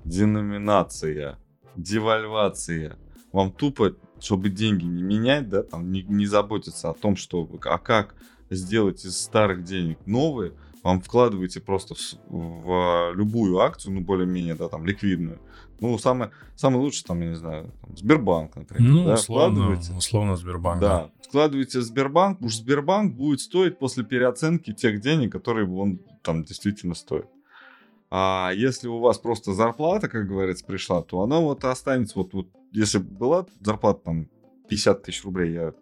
[0.04, 1.38] деноминация,
[1.78, 2.98] девальвация.
[3.32, 7.78] Вам тупо, чтобы деньги не менять, да, там, не, не заботиться о том, что, а
[7.78, 8.16] как
[8.50, 10.52] сделать из старых денег новые,
[10.84, 15.40] вам вкладываете просто в, в любую акцию, ну, более-менее, да, там, ликвидную,
[15.80, 18.92] ну, самое, самое лучшее, там, я не знаю, там, Сбербанк, например.
[18.92, 20.82] Ну, да, условно, условно Сбербанк.
[20.82, 21.10] Да, да.
[21.28, 26.96] вкладываете в Сбербанк, уж Сбербанк будет стоить после переоценки тех денег, которые он там действительно
[26.96, 27.28] стоит.
[28.12, 32.48] А если у вас просто зарплата, как говорится, пришла, то она вот останется, вот, вот
[32.72, 34.28] если была зарплата там
[34.68, 35.74] 50 тысяч рублей, я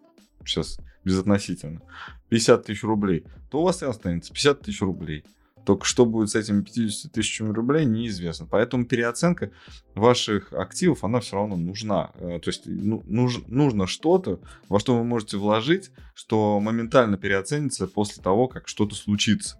[0.48, 1.80] сейчас безотносительно,
[2.28, 5.24] 50 тысяч рублей, то у вас и останется 50 тысяч рублей.
[5.64, 8.46] Только что будет с этими 50 тысячами рублей, неизвестно.
[8.50, 9.50] Поэтому переоценка
[9.94, 12.12] ваших активов, она все равно нужна.
[12.14, 17.86] Э, то есть ну, нуж, нужно что-то, во что вы можете вложить, что моментально переоценится
[17.86, 19.58] после того, как что-то случится.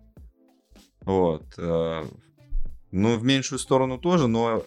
[1.02, 1.44] Вот.
[1.58, 2.06] Э,
[2.90, 4.64] ну, в меньшую сторону тоже, но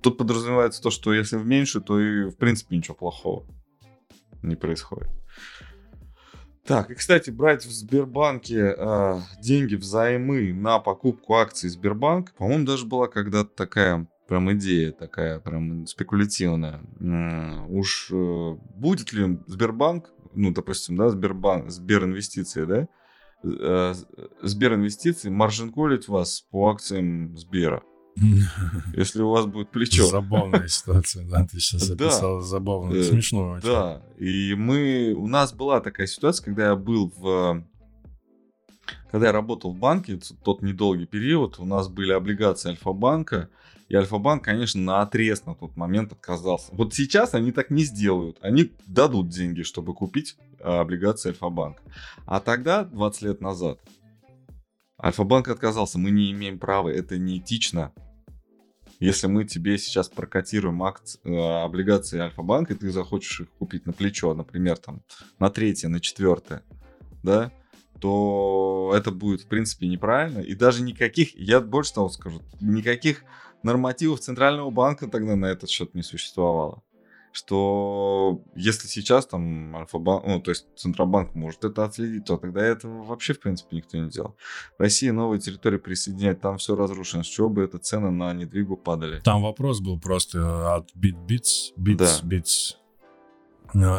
[0.00, 3.44] тут подразумевается то, что если в меньшую, то и в принципе ничего плохого
[4.42, 5.08] не происходит.
[6.66, 12.86] Так, и, кстати, брать в Сбербанке э, деньги взаймы на покупку акций Сбербанка, по-моему, даже
[12.86, 16.80] была когда-то такая прям идея такая, прям спекулятивная.
[17.00, 22.88] Э, уж э, будет ли Сбербанк, ну, допустим, да, Сбербанк, Сберинвестиции, да,
[23.44, 23.94] э,
[24.42, 27.82] Сберинвестиции маржинколить вас по акциям Сбера.
[28.96, 30.06] Если у вас будет плечо.
[30.06, 32.44] Забавная ситуация, да, ты сейчас описал да.
[32.44, 33.58] забавно, э, смешно.
[33.62, 37.62] Да, и мы, у нас была такая ситуация, когда я был в,
[39.10, 43.50] когда я работал в банке, тот недолгий период, у нас были облигации Альфа-банка,
[43.88, 46.68] и Альфа-банк, конечно, на отрез на тот момент отказался.
[46.72, 48.38] Вот сейчас они так не сделают.
[48.40, 51.82] Они дадут деньги, чтобы купить а, облигации Альфа-банка.
[52.24, 53.78] А тогда, 20 лет назад,
[55.00, 57.92] Альфа-банк отказался, мы не имеем права, это неэтично.
[58.98, 63.92] Если мы тебе сейчас прокатируем акции, э, облигации Альфа-банка, и ты захочешь их купить на
[63.92, 65.02] плечо, например, там,
[65.38, 66.62] на третье, на четвертое,
[67.22, 67.52] да,
[68.00, 70.40] то это будет, в принципе, неправильно.
[70.40, 73.22] И даже никаких, я больше того скажу, никаких
[73.62, 76.82] нормативов Центрального банка тогда на этот счет не существовало
[77.36, 83.04] что если сейчас там Альфа-банк, ну, то есть Центробанк может это отследить, то тогда этого
[83.04, 84.36] вообще, в принципе, никто не делал.
[84.78, 89.20] Россия новые территории присоединяет, там все разрушено, с чего бы это цены на недвигу падали?
[89.20, 92.24] Там вопрос был просто от BitBits, Bits.
[92.24, 92.76] Bits,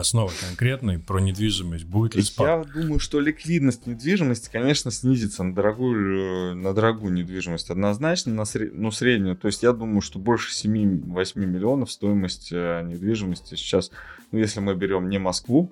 [0.04, 1.86] снова конкретный про недвижимость.
[1.86, 2.68] Будет ли спад?
[2.68, 8.74] Я думаю, что ликвидность недвижимости, конечно, снизится на дорогую, на дорогую недвижимость однозначно, на сред...
[8.74, 9.36] ну, среднюю.
[9.36, 13.92] То есть я думаю, что больше 7-8 миллионов стоимость э, недвижимости сейчас,
[14.32, 15.72] ну, если мы берем не Москву,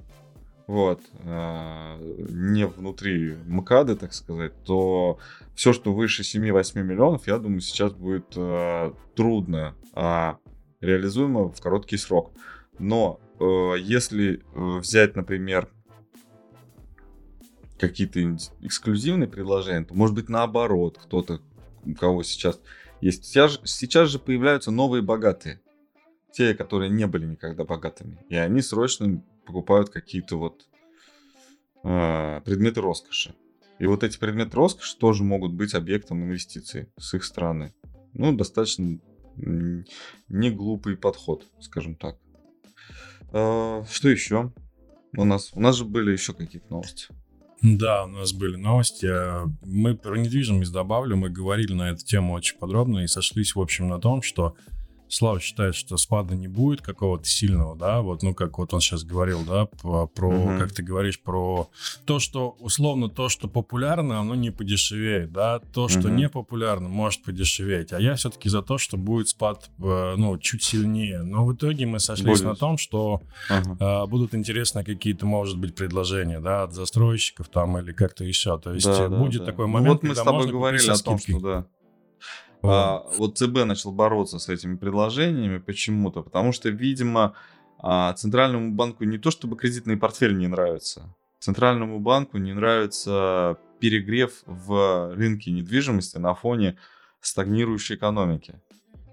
[0.68, 5.20] вот, э, не внутри МКАДы, так сказать, то
[5.56, 10.38] все, что выше 7-8 миллионов, я думаю, сейчас будет э, трудно а
[10.82, 12.32] реализуемо в короткий срок.
[12.78, 15.70] Но Э, если э, взять, например,
[17.78, 18.22] какие-то
[18.62, 21.42] эксклюзивные предложения, то может быть наоборот, кто-то,
[21.86, 22.60] у кого сейчас
[23.02, 23.26] есть.
[23.26, 25.62] Сейчас же появляются новые богатые.
[26.32, 28.20] Те, которые не были никогда богатыми.
[28.30, 30.68] И они срочно покупают какие-то вот
[31.84, 33.36] э, предметы роскоши.
[33.80, 37.74] И вот эти предметы роскоши тоже могут быть объектом инвестиций с их стороны.
[38.14, 39.00] Ну, достаточно
[39.36, 42.18] не глупый подход, скажем так.
[43.32, 44.52] А, что еще?
[45.18, 47.08] У нас, у нас же были еще какие-то новости.
[47.62, 49.10] Да, у нас были новости.
[49.66, 51.16] Мы про недвижимость добавлю.
[51.16, 54.56] Мы говорили на эту тему очень подробно и сошлись, в общем, на том, что
[55.08, 59.04] Слава считает, что спада не будет какого-то сильного, да, вот, ну, как вот он сейчас
[59.04, 60.60] говорил, да, про, угу.
[60.60, 61.70] как ты говоришь, про
[62.06, 66.10] то, что, условно, то, что популярно, оно не подешевеет, да, то, что угу.
[66.10, 70.64] не популярно, может подешеветь, а я все-таки за то, что будет спад, э, ну, чуть
[70.64, 72.50] сильнее, но в итоге мы сошлись будет.
[72.50, 73.78] на том, что ага.
[73.80, 78.74] э, будут интересны какие-то, может быть, предложения, да, от застройщиков там или как-то еще, то
[78.74, 81.40] есть да, будет да, такой момент, ну, вот мы с тобой говорили о том, что,
[81.40, 81.66] да,
[82.64, 87.34] а, вот ЦБ начал бороться с этими предложениями почему-то, потому что, видимо,
[87.80, 94.44] а, Центральному банку не то чтобы кредитный портфель не нравится, Центральному банку не нравится перегрев
[94.46, 96.78] в рынке недвижимости на фоне
[97.22, 98.60] стагнирующей экономики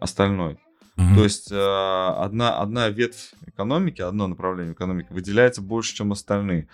[0.00, 0.59] остальной.
[0.96, 1.14] Mm-hmm.
[1.14, 6.68] То есть э, одна, одна ветвь экономики, одно направление экономики выделяется больше, чем остальные.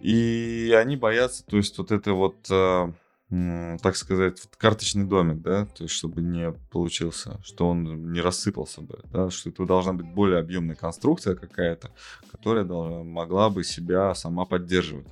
[0.00, 2.92] И они боятся, то есть вот это вот э,
[3.30, 9.00] так сказать, карточный домик, да, то есть чтобы не получился, что он не рассыпался бы,
[9.12, 11.90] да, что это должна быть более объемная конструкция какая-то,
[12.30, 15.08] которая должна, могла бы себя сама поддерживать.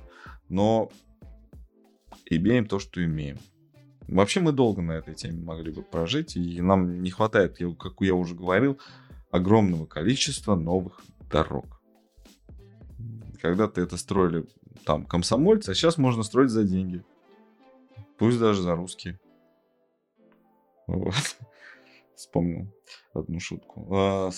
[0.47, 0.91] Но
[2.29, 3.39] имеем то, что имеем.
[4.07, 8.13] Вообще мы долго на этой теме могли бы прожить, и нам не хватает, как я
[8.13, 8.79] уже говорил,
[9.31, 11.81] огромного количества новых дорог.
[13.41, 14.45] Когда-то это строили
[14.85, 17.03] там комсомольцы, а сейчас можно строить за деньги.
[18.23, 19.19] Пусть даже за русские.
[20.87, 21.13] Вот.
[22.15, 22.73] Вспомнил
[23.13, 23.85] одну шутку.
[23.93, 24.29] А,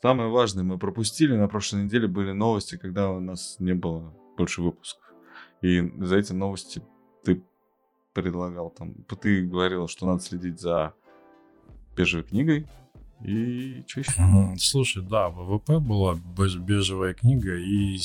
[0.00, 1.34] самое важное мы пропустили.
[1.34, 5.02] На прошлой неделе были новости, когда у нас не было больше выпусков.
[5.62, 6.80] И за эти новости
[7.24, 7.42] ты
[8.12, 10.94] предлагал там, ты говорил, что надо следить за
[11.96, 12.68] бежевой книгой,
[13.24, 14.54] и что еще?
[14.58, 17.96] Слушай, да, ВВП была бежевая книга и,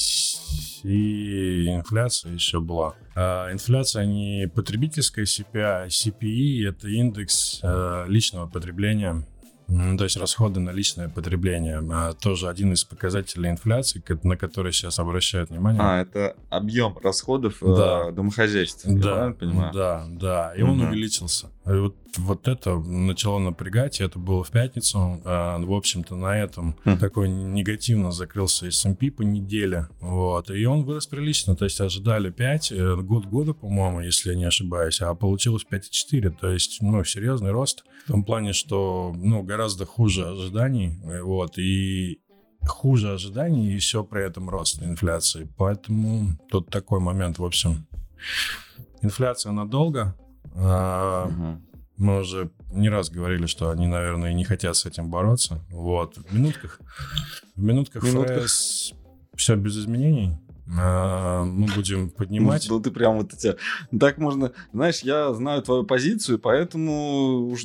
[0.84, 2.96] и инфляция еще была.
[3.16, 9.26] А инфляция не потребительская CPI, а CPI это индекс э, личного потребления
[9.68, 11.84] то есть расходы на личное потребление.
[11.92, 15.82] А, тоже один из показателей инфляции, на который сейчас обращают внимание.
[15.82, 18.12] А, это объем расходов э, да.
[18.12, 18.86] домохозяйств.
[18.86, 19.74] Да, понимаю?
[19.74, 20.54] да, да.
[20.56, 20.72] И угу.
[20.72, 21.48] он увеличился.
[21.66, 25.22] И вот, вот это начало напрягать, и это было в пятницу.
[25.26, 26.98] А, в общем-то, на этом хм.
[26.98, 29.88] такой негативно закрылся S&P по неделе.
[30.00, 30.50] Вот.
[30.50, 31.56] И он вырос прилично.
[31.56, 36.30] То есть ожидали 5, э, год года, по-моему, если я не ошибаюсь, а получилось 5,4.
[36.40, 37.84] То есть, ну, серьезный рост.
[38.06, 42.22] В том плане, что, ну, гораздо хуже ожиданий, вот, и
[42.66, 45.50] хуже ожиданий, и все при этом рост инфляции.
[45.58, 47.88] Поэтому тут такой момент, в общем.
[49.02, 50.16] Инфляция надолго.
[50.56, 51.62] А, угу.
[51.98, 55.66] Мы уже не раз говорили, что они, наверное, не хотят с этим бороться.
[55.70, 56.18] Вот.
[56.18, 56.80] В минутках,
[57.56, 58.44] в минутках, минутках.
[58.44, 58.94] ФРС
[59.36, 60.38] все без изменений.
[60.68, 62.68] Э, мы будем поднимать.
[62.70, 63.56] Ну, ты прям вот эти...
[63.98, 64.52] Так можно...
[64.74, 67.56] Знаешь, я знаю твою позицию, поэтому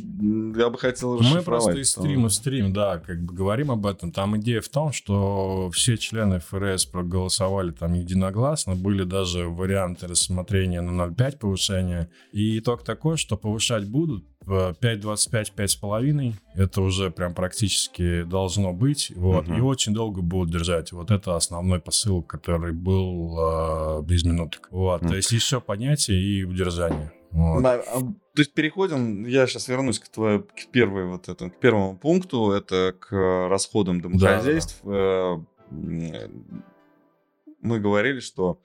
[0.57, 4.13] я бы хотел Мы просто из стрима в стрим, да, как бы говорим об этом.
[4.13, 10.81] Там идея в том, что все члены ФРС проголосовали там единогласно, были даже варианты рассмотрения
[10.81, 12.11] на 0,5 повышения.
[12.33, 19.47] И итог такой, что повышать будут, 5.25, 5.5, это уже прям практически должно быть, вот,
[19.47, 19.59] uh-huh.
[19.59, 20.93] и очень долго будут держать.
[20.93, 24.69] Вот это основной посыл, который был э, без минуток.
[24.71, 27.13] Вот, то есть еще понятие и удержание.
[27.31, 27.63] Вот.
[27.63, 31.59] Да, а, то есть переходим, я сейчас вернусь к твоей, к первой вот этому, к
[31.59, 34.81] первому пункту, это к расходам домохозяйств.
[34.85, 35.37] Да, да.
[35.71, 36.29] Э,
[37.63, 38.61] мы говорили, что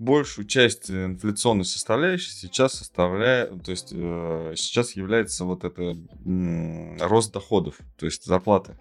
[0.00, 5.94] большую часть инфляционной составляющей сейчас составляет, то есть э, сейчас является вот это
[6.24, 8.78] м, рост доходов, то есть зарплаты,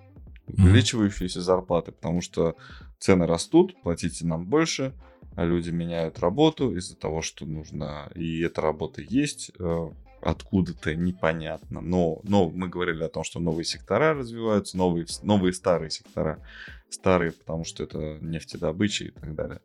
[0.47, 2.55] увеличивающиеся зарплаты, потому что
[2.99, 4.93] цены растут, платите нам больше,
[5.35, 9.89] а люди меняют работу из-за того, что нужно, и эта работа есть, э,
[10.21, 15.91] откуда-то непонятно, но, но мы говорили о том, что новые сектора развиваются, новые, новые старые
[15.91, 16.41] сектора,
[16.89, 19.61] старые, потому что это нефтедобыча и так далее.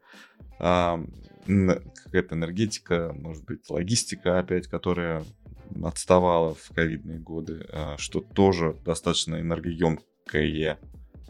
[0.59, 1.01] А,
[1.47, 5.25] какая-то энергетика, может быть, логистика опять, которая
[5.83, 10.79] отставала в ковидные годы, а, что тоже достаточно энергоемкое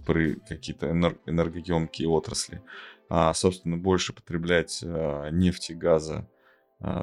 [0.06, 2.62] при какие-то энергоемкие отрасли.
[3.08, 6.28] А, собственно, больше потреблять а, нефти, газа,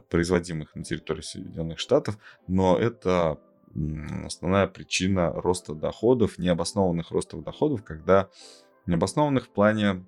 [0.10, 3.40] производимых на территории Соединенных Штатов, но это
[4.26, 8.30] основная причина роста доходов, необоснованных ростов доходов, когда
[8.86, 10.06] необоснованных в плане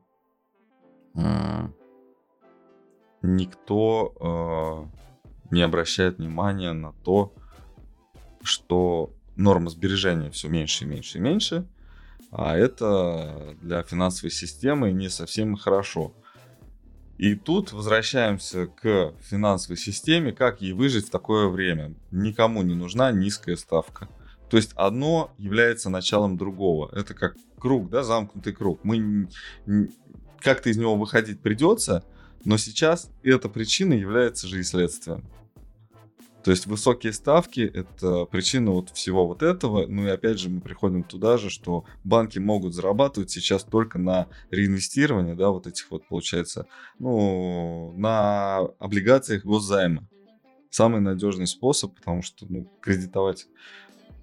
[3.24, 4.90] никто
[5.50, 7.34] э, не обращает внимания на то,
[8.44, 11.66] что норма сбережения все меньше и меньше и меньше,
[12.32, 16.14] а это для финансовой системы не совсем хорошо.
[17.18, 21.94] И тут возвращаемся к финансовой системе, как ей выжить в такое время.
[22.12, 24.10] Никому не нужна низкая ставка.
[24.50, 26.90] То есть одно является началом другого.
[26.92, 28.84] Это как круг, да, замкнутый круг.
[28.84, 29.30] Мы
[30.40, 32.04] как-то из него выходить придется,
[32.46, 35.26] но сейчас эта причина является же и следствием.
[36.44, 39.88] То есть высокие ставки– это причина вот всего вот этого.
[39.88, 44.28] Ну и опять же мы приходим туда же, что банки могут зарабатывать сейчас только на
[44.52, 46.68] реинвестировании, да, вот этих вот, получается,
[47.00, 50.06] ну, на облигациях госзайма.
[50.70, 53.48] Самый надежный способ, потому что, ну, кредитовать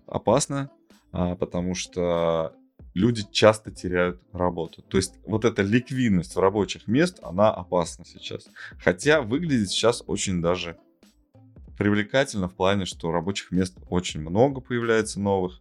[0.06, 0.70] опасно,
[1.12, 2.54] а, потому что
[2.94, 4.82] люди часто теряют работу.
[4.82, 8.48] То есть вот эта ликвидность в рабочих мест, она опасна сейчас.
[8.82, 10.76] Хотя выглядит сейчас очень даже
[11.78, 15.60] привлекательно в плане, что рабочих мест очень много появляется новых.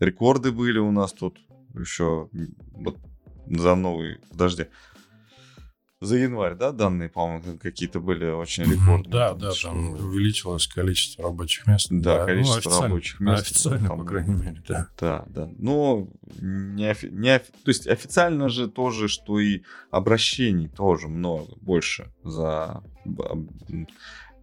[0.00, 1.38] Рекорды были у нас тут
[1.74, 2.28] еще
[2.72, 2.96] вот
[3.46, 4.66] за новый, подожди,
[6.02, 9.10] за январь, да, данные, по-моему, какие-то были очень рекордные.
[9.10, 11.86] Да, да, там увеличилось количество рабочих мест.
[11.90, 13.42] Да, да количество ну, рабочих мест.
[13.42, 14.88] Официально, там, по крайней мере, да.
[14.98, 15.50] Да, да.
[15.58, 16.08] Но
[16.40, 17.06] не, офи...
[17.06, 17.52] не офи...
[17.64, 22.82] то есть официально же тоже, что и обращений тоже много, больше за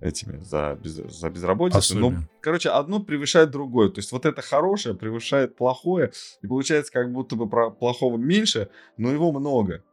[0.01, 1.97] этими за, без, за безработицей.
[1.97, 3.89] Ну, короче, одно превышает другое.
[3.89, 6.13] То есть вот это хорошее превышает плохое.
[6.41, 9.83] И получается, как будто бы про плохого меньше, но его много.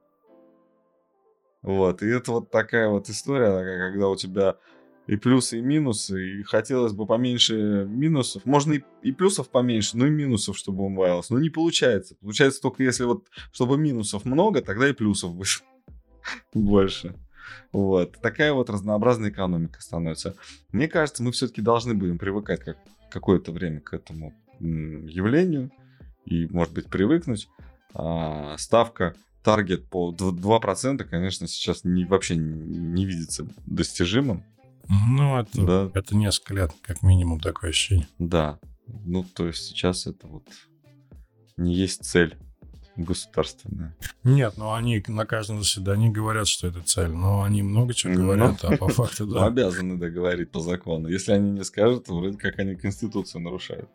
[1.67, 4.55] Вот, и это вот такая вот история, когда у тебя
[5.09, 8.45] и плюсы, и минусы, и хотелось бы поменьше минусов.
[8.45, 11.29] Можно и, и плюсов поменьше, но и минусов, чтобы убавилось.
[11.29, 12.15] Но не получается.
[12.21, 15.33] Получается только если вот, чтобы минусов много, тогда и плюсов
[16.55, 17.17] больше.
[17.73, 18.17] Вот.
[18.23, 20.37] Такая вот разнообразная экономика становится.
[20.71, 22.79] Мне кажется, мы все-таки должны будем привыкать как
[23.11, 25.73] какое-то время к этому явлению
[26.27, 27.49] и, может быть, привыкнуть.
[27.93, 29.17] А, ставка
[29.47, 34.43] таргет по 2%, конечно, сейчас не, вообще не видится достижимым.
[34.89, 35.91] Ну, это, да.
[35.95, 38.09] это несколько лет, как минимум, такое ощущение.
[38.19, 38.59] Да.
[38.89, 40.49] Ну, то есть сейчас это вот
[41.57, 42.37] не есть цель
[42.97, 43.95] государственная.
[44.25, 48.25] Нет, ну они на каждом заседании говорят, что это цель, но они много чего ну,
[48.25, 49.47] говорят, а по факту, да.
[49.47, 51.07] Обязаны договорить по закону.
[51.07, 53.89] Если они не скажут, то вроде как они Конституцию нарушают.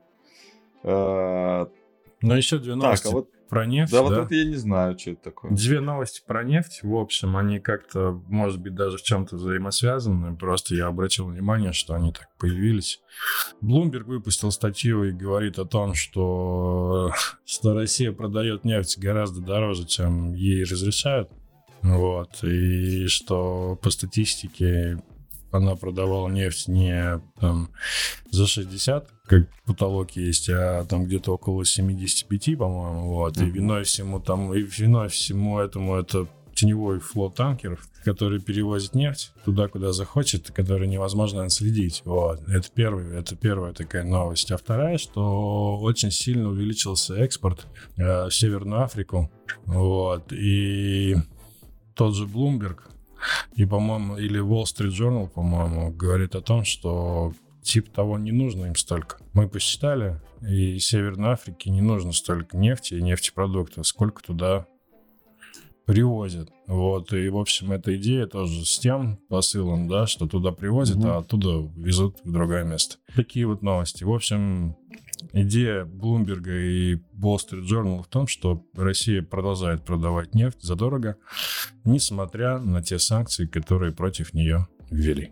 [2.21, 3.05] Но еще две новости.
[3.05, 3.91] Так, а вот про нефть.
[3.91, 5.51] Да, да, вот это я не знаю, что это такое.
[5.51, 6.83] Две новости про нефть.
[6.83, 10.37] В общем, они как-то, может быть, даже в чем-то взаимосвязаны.
[10.37, 13.01] Просто я обратил внимание, что они так появились.
[13.61, 17.11] Bloomberg выпустил статью и говорит о том, что,
[17.45, 21.29] что Россия продает нефть гораздо дороже, чем ей разрешают.
[21.81, 22.43] Вот.
[22.43, 25.03] И что по статистике
[25.51, 27.69] она продавала нефть не там,
[28.29, 33.37] за 60, как потолок есть, а там где-то около 75, по-моему, вот.
[33.37, 33.47] Mm-hmm.
[33.47, 39.67] И виной всему там, и виной всему этому это теневой флот-танкер, который перевозит нефть туда,
[39.67, 42.01] куда захочет, который невозможно отследить.
[42.05, 42.47] Вот.
[42.47, 44.51] Это, первый, это первая такая новость.
[44.51, 49.31] А вторая, что очень сильно увеличился экспорт э, в Северную Африку.
[49.65, 50.31] Вот.
[50.33, 51.15] И
[51.95, 52.90] тот же Bloomberg
[53.53, 58.65] и, по-моему, или Wall Street Journal, по-моему, говорит о том, что типа того не нужно
[58.65, 59.17] им столько.
[59.33, 64.65] Мы посчитали, и Северной Африке не нужно столько нефти и нефтепродуктов, сколько туда
[65.85, 66.49] привозят.
[66.67, 71.07] Вот, и, в общем, эта идея тоже с тем посылом, да, что туда привозят, угу.
[71.07, 72.97] а оттуда везут в другое место.
[73.15, 74.03] Такие вот новости.
[74.03, 74.75] В общем,
[75.33, 81.17] идея Блумберга и Wall Street Journal в том, что Россия продолжает продавать нефть задорого,
[81.83, 85.31] несмотря на те санкции, которые против нее ввели.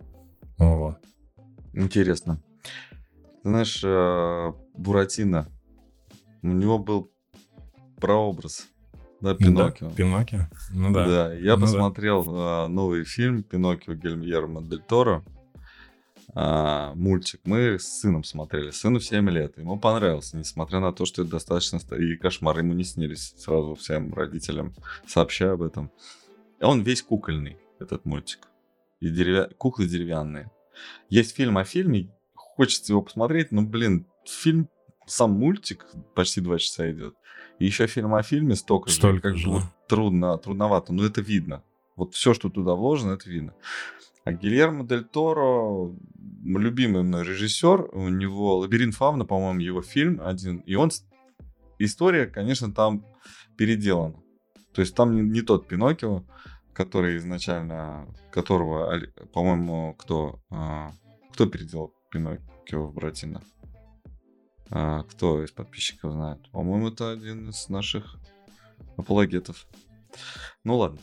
[0.57, 0.97] Вот.
[1.73, 2.41] Интересно.
[3.43, 5.47] Знаешь, э, Буратино,
[6.41, 7.11] у него был
[7.99, 8.67] прообраз
[9.21, 9.89] да, Пиноккио.
[9.89, 10.39] Да, Пиноккио.
[10.71, 11.07] Ну да.
[11.07, 12.67] Да, я ну, посмотрел да.
[12.67, 15.23] новый фильм Пиноккио Гильермо Дель Торо.
[16.35, 17.41] А, мультик.
[17.45, 18.71] Мы с сыном смотрели.
[18.71, 19.57] Сыну 7 лет.
[19.57, 21.79] Ему понравился, несмотря на то, что это достаточно...
[21.95, 23.33] И кошмары ему не снились.
[23.37, 24.75] Сразу всем родителям
[25.07, 25.91] сообщаю об этом.
[26.61, 28.47] Он весь кукольный, этот мультик.
[28.99, 29.49] И деревя...
[29.57, 30.51] куклы деревянные.
[31.09, 32.13] Есть фильм о фильме.
[32.35, 34.69] Хочется его посмотреть, но, блин, фильм
[35.05, 37.15] сам мультик почти два часа идет.
[37.57, 39.33] И еще фильм о фильме столько, столько же.
[39.33, 39.49] Как же.
[39.49, 41.63] Вот трудно, трудновато, но это видно.
[41.95, 43.53] Вот все, что туда вложено, это видно.
[44.25, 45.95] А Гильермо Дель Торо,
[46.43, 50.91] любимый мной режиссер, у него «Лабиринт Фавна», по-моему, его фильм один, и он,
[51.79, 53.05] история, конечно, там
[53.57, 54.21] переделана.
[54.73, 56.23] То есть там не, тот Пиноккио,
[56.73, 59.01] который изначально, которого,
[59.33, 60.91] по-моему, кто, а,
[61.33, 63.41] кто переделал Пиноккио в Братина?
[64.69, 66.39] А, кто из подписчиков знает?
[66.51, 68.15] По-моему, это один из наших
[68.97, 69.67] апологетов.
[70.63, 70.99] Ну ладно.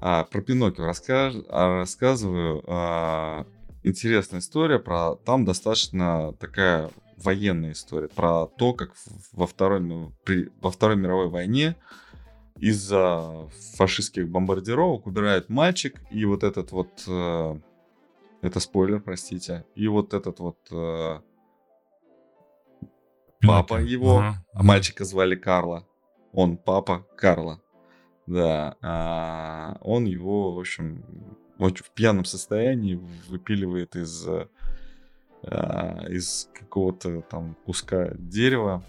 [0.00, 1.34] А, про Пиноккио расскаж...
[1.48, 2.64] а, рассказываю.
[2.66, 3.46] А,
[3.82, 5.16] интересная история про...
[5.16, 8.08] Там достаточно такая военная история.
[8.08, 8.92] Про то, как
[9.32, 10.50] во Второй, при...
[10.60, 11.76] во Второй мировой войне
[12.58, 17.04] из-за фашистских бомбардировок убирает мальчик, и вот этот вот...
[17.06, 17.58] Э...
[18.42, 19.66] Это спойлер, простите.
[19.74, 20.58] И вот этот вот...
[20.70, 21.20] Э
[23.42, 24.44] папа его, ага.
[24.52, 25.86] а мальчика звали Карла.
[26.32, 27.60] Он папа Карла.
[28.30, 31.04] Да, а он его, в общем,
[31.58, 32.94] в пьяном состоянии
[33.26, 34.24] выпиливает из,
[35.42, 38.84] а, из какого-то там куска дерева,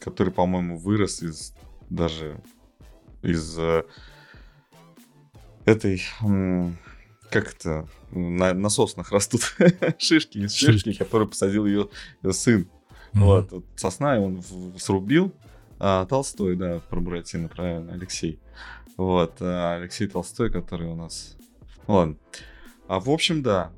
[0.00, 1.54] который, по-моему, вырос из
[1.90, 2.42] даже
[3.22, 3.84] из э,
[5.64, 6.02] этой
[7.30, 9.42] как это на насосных растут
[9.98, 11.88] шишки из шишки, шишки, которые посадил ее,
[12.32, 12.62] сын.
[12.62, 13.20] Mm-hmm.
[13.20, 14.42] Вот, вот сосна он
[14.76, 15.32] срубил.
[15.80, 18.38] А, Толстой, да, про Буратино, правильно, Алексей.
[18.98, 21.36] Вот, а Алексей Толстой, который у нас...
[21.86, 22.16] Ладно.
[22.86, 23.72] А в общем, да.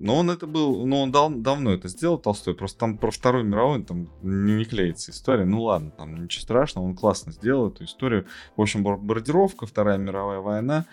[0.00, 3.44] Но он это был, ну он дал, давно это сделал, Толстой, просто там про Вторую
[3.44, 5.44] мировую там не, не клеится история.
[5.44, 8.26] Ну ладно, там ничего страшного, он классно сделал эту историю.
[8.56, 10.86] В общем, бомбардировка, Вторая мировая война,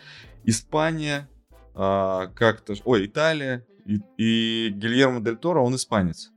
[0.43, 1.27] Испания,
[1.73, 6.31] а, как-то, ой, Италия, и, и Гильермо Дель Торо, он испанец.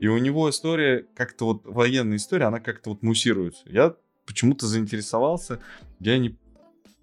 [0.00, 3.62] И у него история, как-то вот военная история, она как-то вот муссируется.
[3.66, 3.94] Я
[4.26, 5.60] почему-то заинтересовался,
[6.00, 6.38] я не...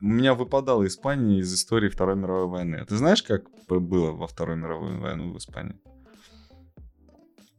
[0.01, 2.75] У меня выпадала Испания из истории Второй мировой войны.
[2.75, 5.75] А ты знаешь, как было во Второй мировой войне в Испании?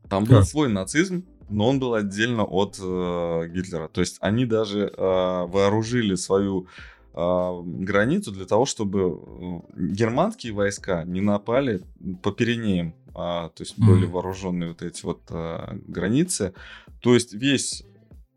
[0.09, 3.89] Там был свой нацизм, но он был отдельно от э, Гитлера.
[3.89, 6.69] То есть они даже э, вооружили свою
[7.15, 9.01] э, границу для того, чтобы
[9.75, 11.83] э, германские войска не напали
[12.23, 14.11] по Пиренеям а, то есть были mm-hmm.
[14.11, 16.53] вооруженные вот эти вот а, границы.
[17.01, 17.85] То есть весь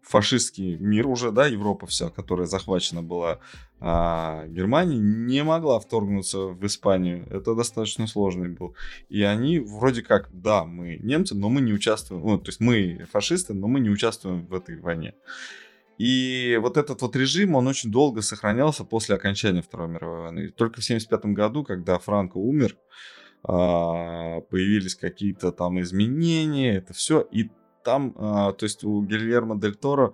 [0.02, 3.40] фашистский мир уже, да, Европа вся, которая захвачена была
[3.82, 7.28] а, Германией, не могла вторгнуться в Испанию.
[7.30, 8.74] Это достаточно сложный был.
[9.10, 13.06] И они вроде как, да, мы немцы, но мы не участвуем, ну, то есть мы
[13.12, 15.14] фашисты, но мы не участвуем в этой войне.
[15.98, 20.50] И вот этот вот режим, он очень долго сохранялся после окончания Второй мировой войны.
[20.50, 22.78] Только в 1975 году, когда Франко умер,
[23.42, 27.22] появились какие-то там изменения, это все.
[27.22, 27.50] И
[27.84, 30.14] там, а, то есть у Гильермо Дель Торо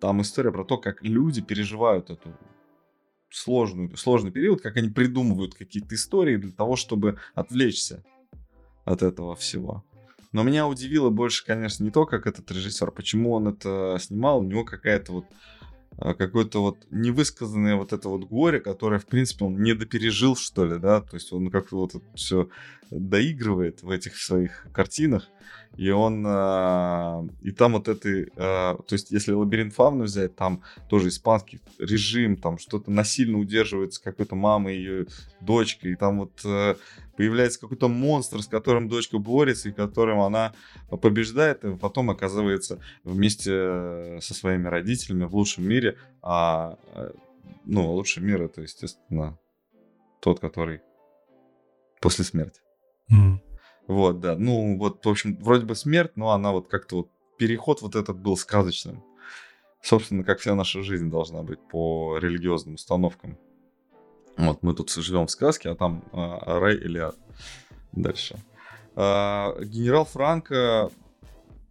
[0.00, 2.36] там история про то, как люди переживают эту
[3.30, 8.04] сложную, сложный период, как они придумывают какие-то истории для того, чтобы отвлечься
[8.84, 9.84] от этого всего.
[10.32, 14.40] Но меня удивило больше, конечно, не то, как этот режиссер, почему он это снимал.
[14.40, 15.63] У него какая-то вот а,
[15.98, 20.78] какое-то вот невысказанное вот это вот горе, которое, в принципе, он не допережил, что ли,
[20.78, 22.48] да, то есть он как-то вот все
[22.90, 25.28] доигрывает в этих своих картинах,
[25.76, 30.62] и он, э, и там вот это, э, то есть если лабиринт фауны взять, там
[30.88, 35.06] тоже испанский режим, там что-то насильно удерживается какой-то мамой ее
[35.40, 36.76] дочкой, и там вот э,
[37.16, 40.54] появляется какой-то монстр, с которым дочка борется, и которым она
[40.88, 46.78] побеждает, и потом оказывается вместе со своими родителями в лучшем мире, а,
[47.64, 49.38] ну, лучший мир это, естественно,
[50.20, 50.80] тот, который
[52.00, 52.60] после смерти.
[53.10, 53.38] Mm.
[53.86, 54.36] Вот, да.
[54.36, 58.18] Ну, вот, в общем, вроде бы смерть, но она вот как-то вот переход вот этот
[58.18, 59.02] был сказочным.
[59.82, 63.38] Собственно, как вся наша жизнь должна быть по религиозным установкам.
[64.36, 67.16] Вот, мы тут живем в сказке, а там а, рай или ад.
[67.92, 68.36] Дальше.
[68.96, 70.90] А, генерал Франко,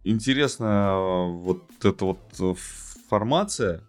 [0.04, 2.54] интересная вот эта вот э,
[3.08, 3.82] формация,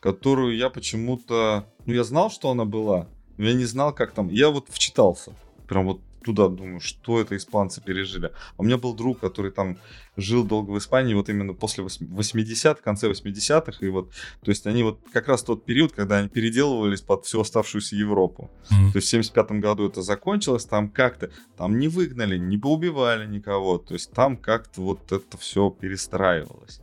[0.00, 1.66] которую я почему-то...
[1.86, 4.28] Ну, я знал, что она была, но я не знал, как там...
[4.28, 5.32] Я вот вчитался.
[5.68, 8.26] Прям вот туда думаю, что это испанцы пережили.
[8.26, 9.78] А у меня был друг, который там
[10.16, 14.12] жил долго в Испании, вот именно после 80-х, конце 80-х, и вот,
[14.42, 18.50] то есть они вот как раз тот период, когда они переделывались под всю оставшуюся Европу.
[18.70, 18.92] Mm-hmm.
[18.92, 23.78] То есть в 75 году это закончилось, там как-то, там не выгнали, не поубивали никого,
[23.78, 26.80] то есть там как-то вот это все перестраивалось.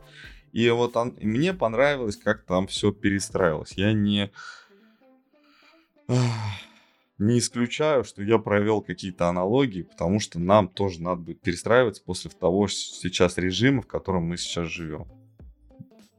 [0.52, 3.72] И вот он, и мне понравилось, как там все перестраивалось.
[3.76, 4.32] Я не
[7.20, 12.30] не исключаю, что я провел какие-то аналогии, потому что нам тоже надо будет перестраиваться после
[12.30, 15.06] того сейчас режима, в котором мы сейчас живем.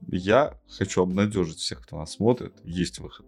[0.07, 3.25] Я хочу обнадежить всех, кто нас смотрит, есть выход.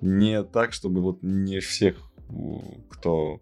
[0.00, 1.96] Не так, чтобы вот не всех,
[2.90, 3.40] кто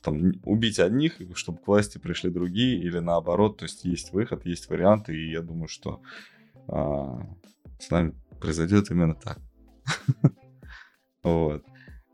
[0.00, 4.68] там убить одних, чтобы к власти пришли другие, или наоборот, то есть есть выход, есть
[4.68, 6.00] варианты, и я думаю, что
[6.68, 7.20] а,
[7.80, 9.40] с нами произойдет именно так.
[11.24, 11.64] Вот.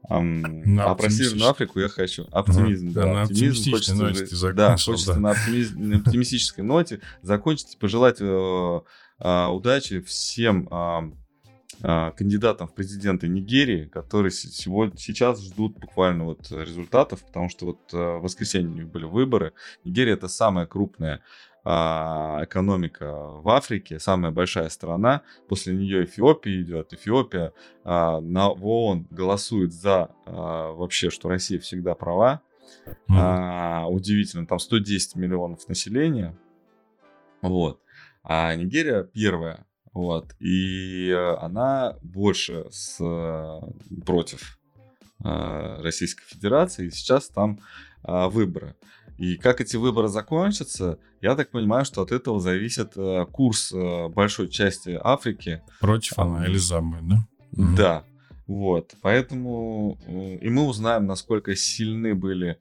[0.09, 2.27] Um, а про Северную Африку я хочу.
[2.31, 3.03] Оптимизм, да.
[3.03, 3.13] да.
[3.13, 5.21] На оптимизм хочется, ноте закончил, да, хочется да.
[5.21, 8.81] на, оптимизм, на оптимистической ноте закончить и пожелать э,
[9.19, 11.13] э, удачи всем э,
[11.83, 17.81] э, кандидатам в президенты Нигерии, которые сегодня, сейчас ждут буквально вот результатов, потому что вот
[17.93, 19.53] э, в воскресенье у них были выборы.
[19.85, 21.21] Нигерия это самая крупная
[21.65, 25.23] экономика в Африке, самая большая страна.
[25.49, 26.93] После нее Эфиопия идет.
[26.93, 27.53] Эфиопия
[27.85, 32.41] а, на ООН голосует за а, вообще, что Россия всегда права.
[33.09, 33.17] Mm.
[33.17, 36.35] А, удивительно, там 110 миллионов населения.
[37.43, 37.81] Вот.
[38.23, 39.67] А Нигерия первая.
[39.93, 40.35] Вот.
[40.41, 42.99] И она больше с,
[44.07, 44.59] против
[45.19, 46.87] Российской Федерации.
[46.87, 47.59] И сейчас там
[48.05, 48.77] выборы.
[49.19, 54.09] И как эти выборы закончатся, я так понимаю, что от этого зависит э, курс э,
[54.09, 55.61] большой части Африки.
[55.81, 57.27] Против она или за мы, да?
[57.51, 58.05] Да.
[58.47, 58.95] Вот.
[59.03, 62.59] Поэтому э, и мы узнаем, насколько сильны были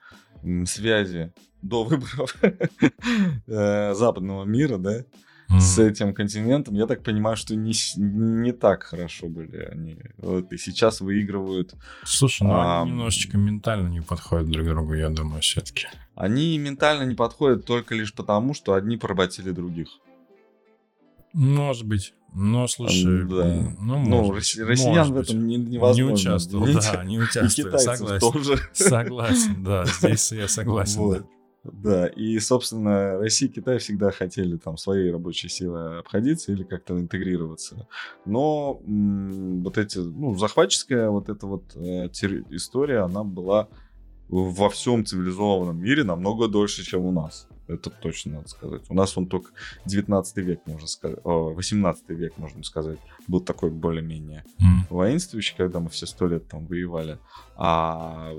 [0.66, 1.32] связи
[1.62, 2.36] до выборов
[3.46, 5.04] западного мира, да,
[5.50, 5.60] mm.
[5.60, 9.98] с этим континентом, я так понимаю, что не, не так хорошо были они.
[10.18, 11.74] Вот, и сейчас выигрывают.
[12.04, 15.88] Слушай, ну а, они немножечко ментально не подходят друг другу, я думаю, все-таки.
[16.16, 19.88] Они ментально не подходят только лишь потому, что одни поработили других.
[21.34, 22.14] Может быть.
[22.34, 23.74] Но слушай, да.
[23.80, 26.04] ну, ну быть, россиян в этом не, невозможно.
[26.04, 27.80] Не участвовал, да, не участвовал.
[27.80, 28.20] Согласен.
[28.20, 28.60] Тоже.
[28.74, 31.00] Согласен, да, здесь я согласен.
[31.00, 31.22] Вот.
[31.22, 31.28] Да.
[31.74, 37.00] Да, и, собственно, Россия и Китай всегда хотели там своей рабочей силой обходиться или как-то
[37.00, 37.88] интегрироваться.
[38.26, 42.08] Но м- вот эти, ну, захватческая вот эта вот э,
[42.50, 43.70] история, она была
[44.30, 47.48] во всем цивилизованном мире намного дольше, чем у нас.
[47.68, 48.84] Это точно надо сказать.
[48.90, 49.52] У нас он только
[49.86, 54.88] 19 век, можно сказать, 18 век, можно сказать, был такой более-менее mm.
[54.90, 57.20] воинствующий, когда мы все сто лет там воевали
[57.56, 58.34] а,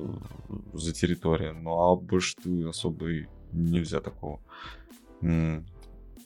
[0.73, 1.55] за территорию.
[1.55, 2.37] Ну, а больше
[2.69, 4.41] особо и нельзя такого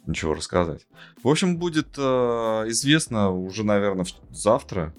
[0.07, 0.87] ничего рассказать.
[1.23, 2.03] В общем, будет э,
[2.69, 4.93] известно уже, наверное, завтра,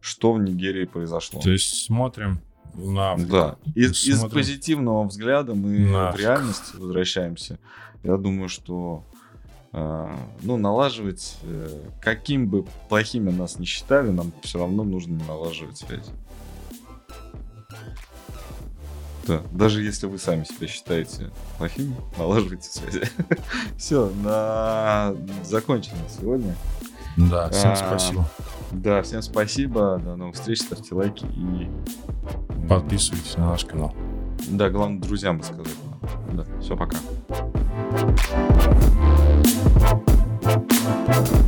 [0.00, 1.40] что в Нигерии произошло.
[1.40, 2.40] То есть смотрим
[2.76, 3.56] на Да.
[3.74, 7.58] Из, из позитивного взгляда мы на в реальность возвращаемся.
[8.02, 9.04] Я думаю, что
[9.72, 15.78] э, ну, налаживать, э, каким бы плохими нас не считали, нам все равно нужно налаживать
[15.78, 16.12] связи.
[19.26, 23.02] Да, даже если вы сами себя считаете плохими, налаживайте связи.
[23.76, 26.54] Все, на закончено сегодня.
[27.16, 28.28] Да, всем а, спасибо.
[28.72, 30.00] Да, всем спасибо.
[30.02, 30.60] До новых встреч.
[30.60, 31.70] Ставьте лайки и...
[32.68, 33.94] Подписывайтесь на наш канал.
[34.48, 35.74] Да, главное, друзьям рассказать.
[36.32, 36.96] Да, все, пока.
[41.06, 41.45] Thank you.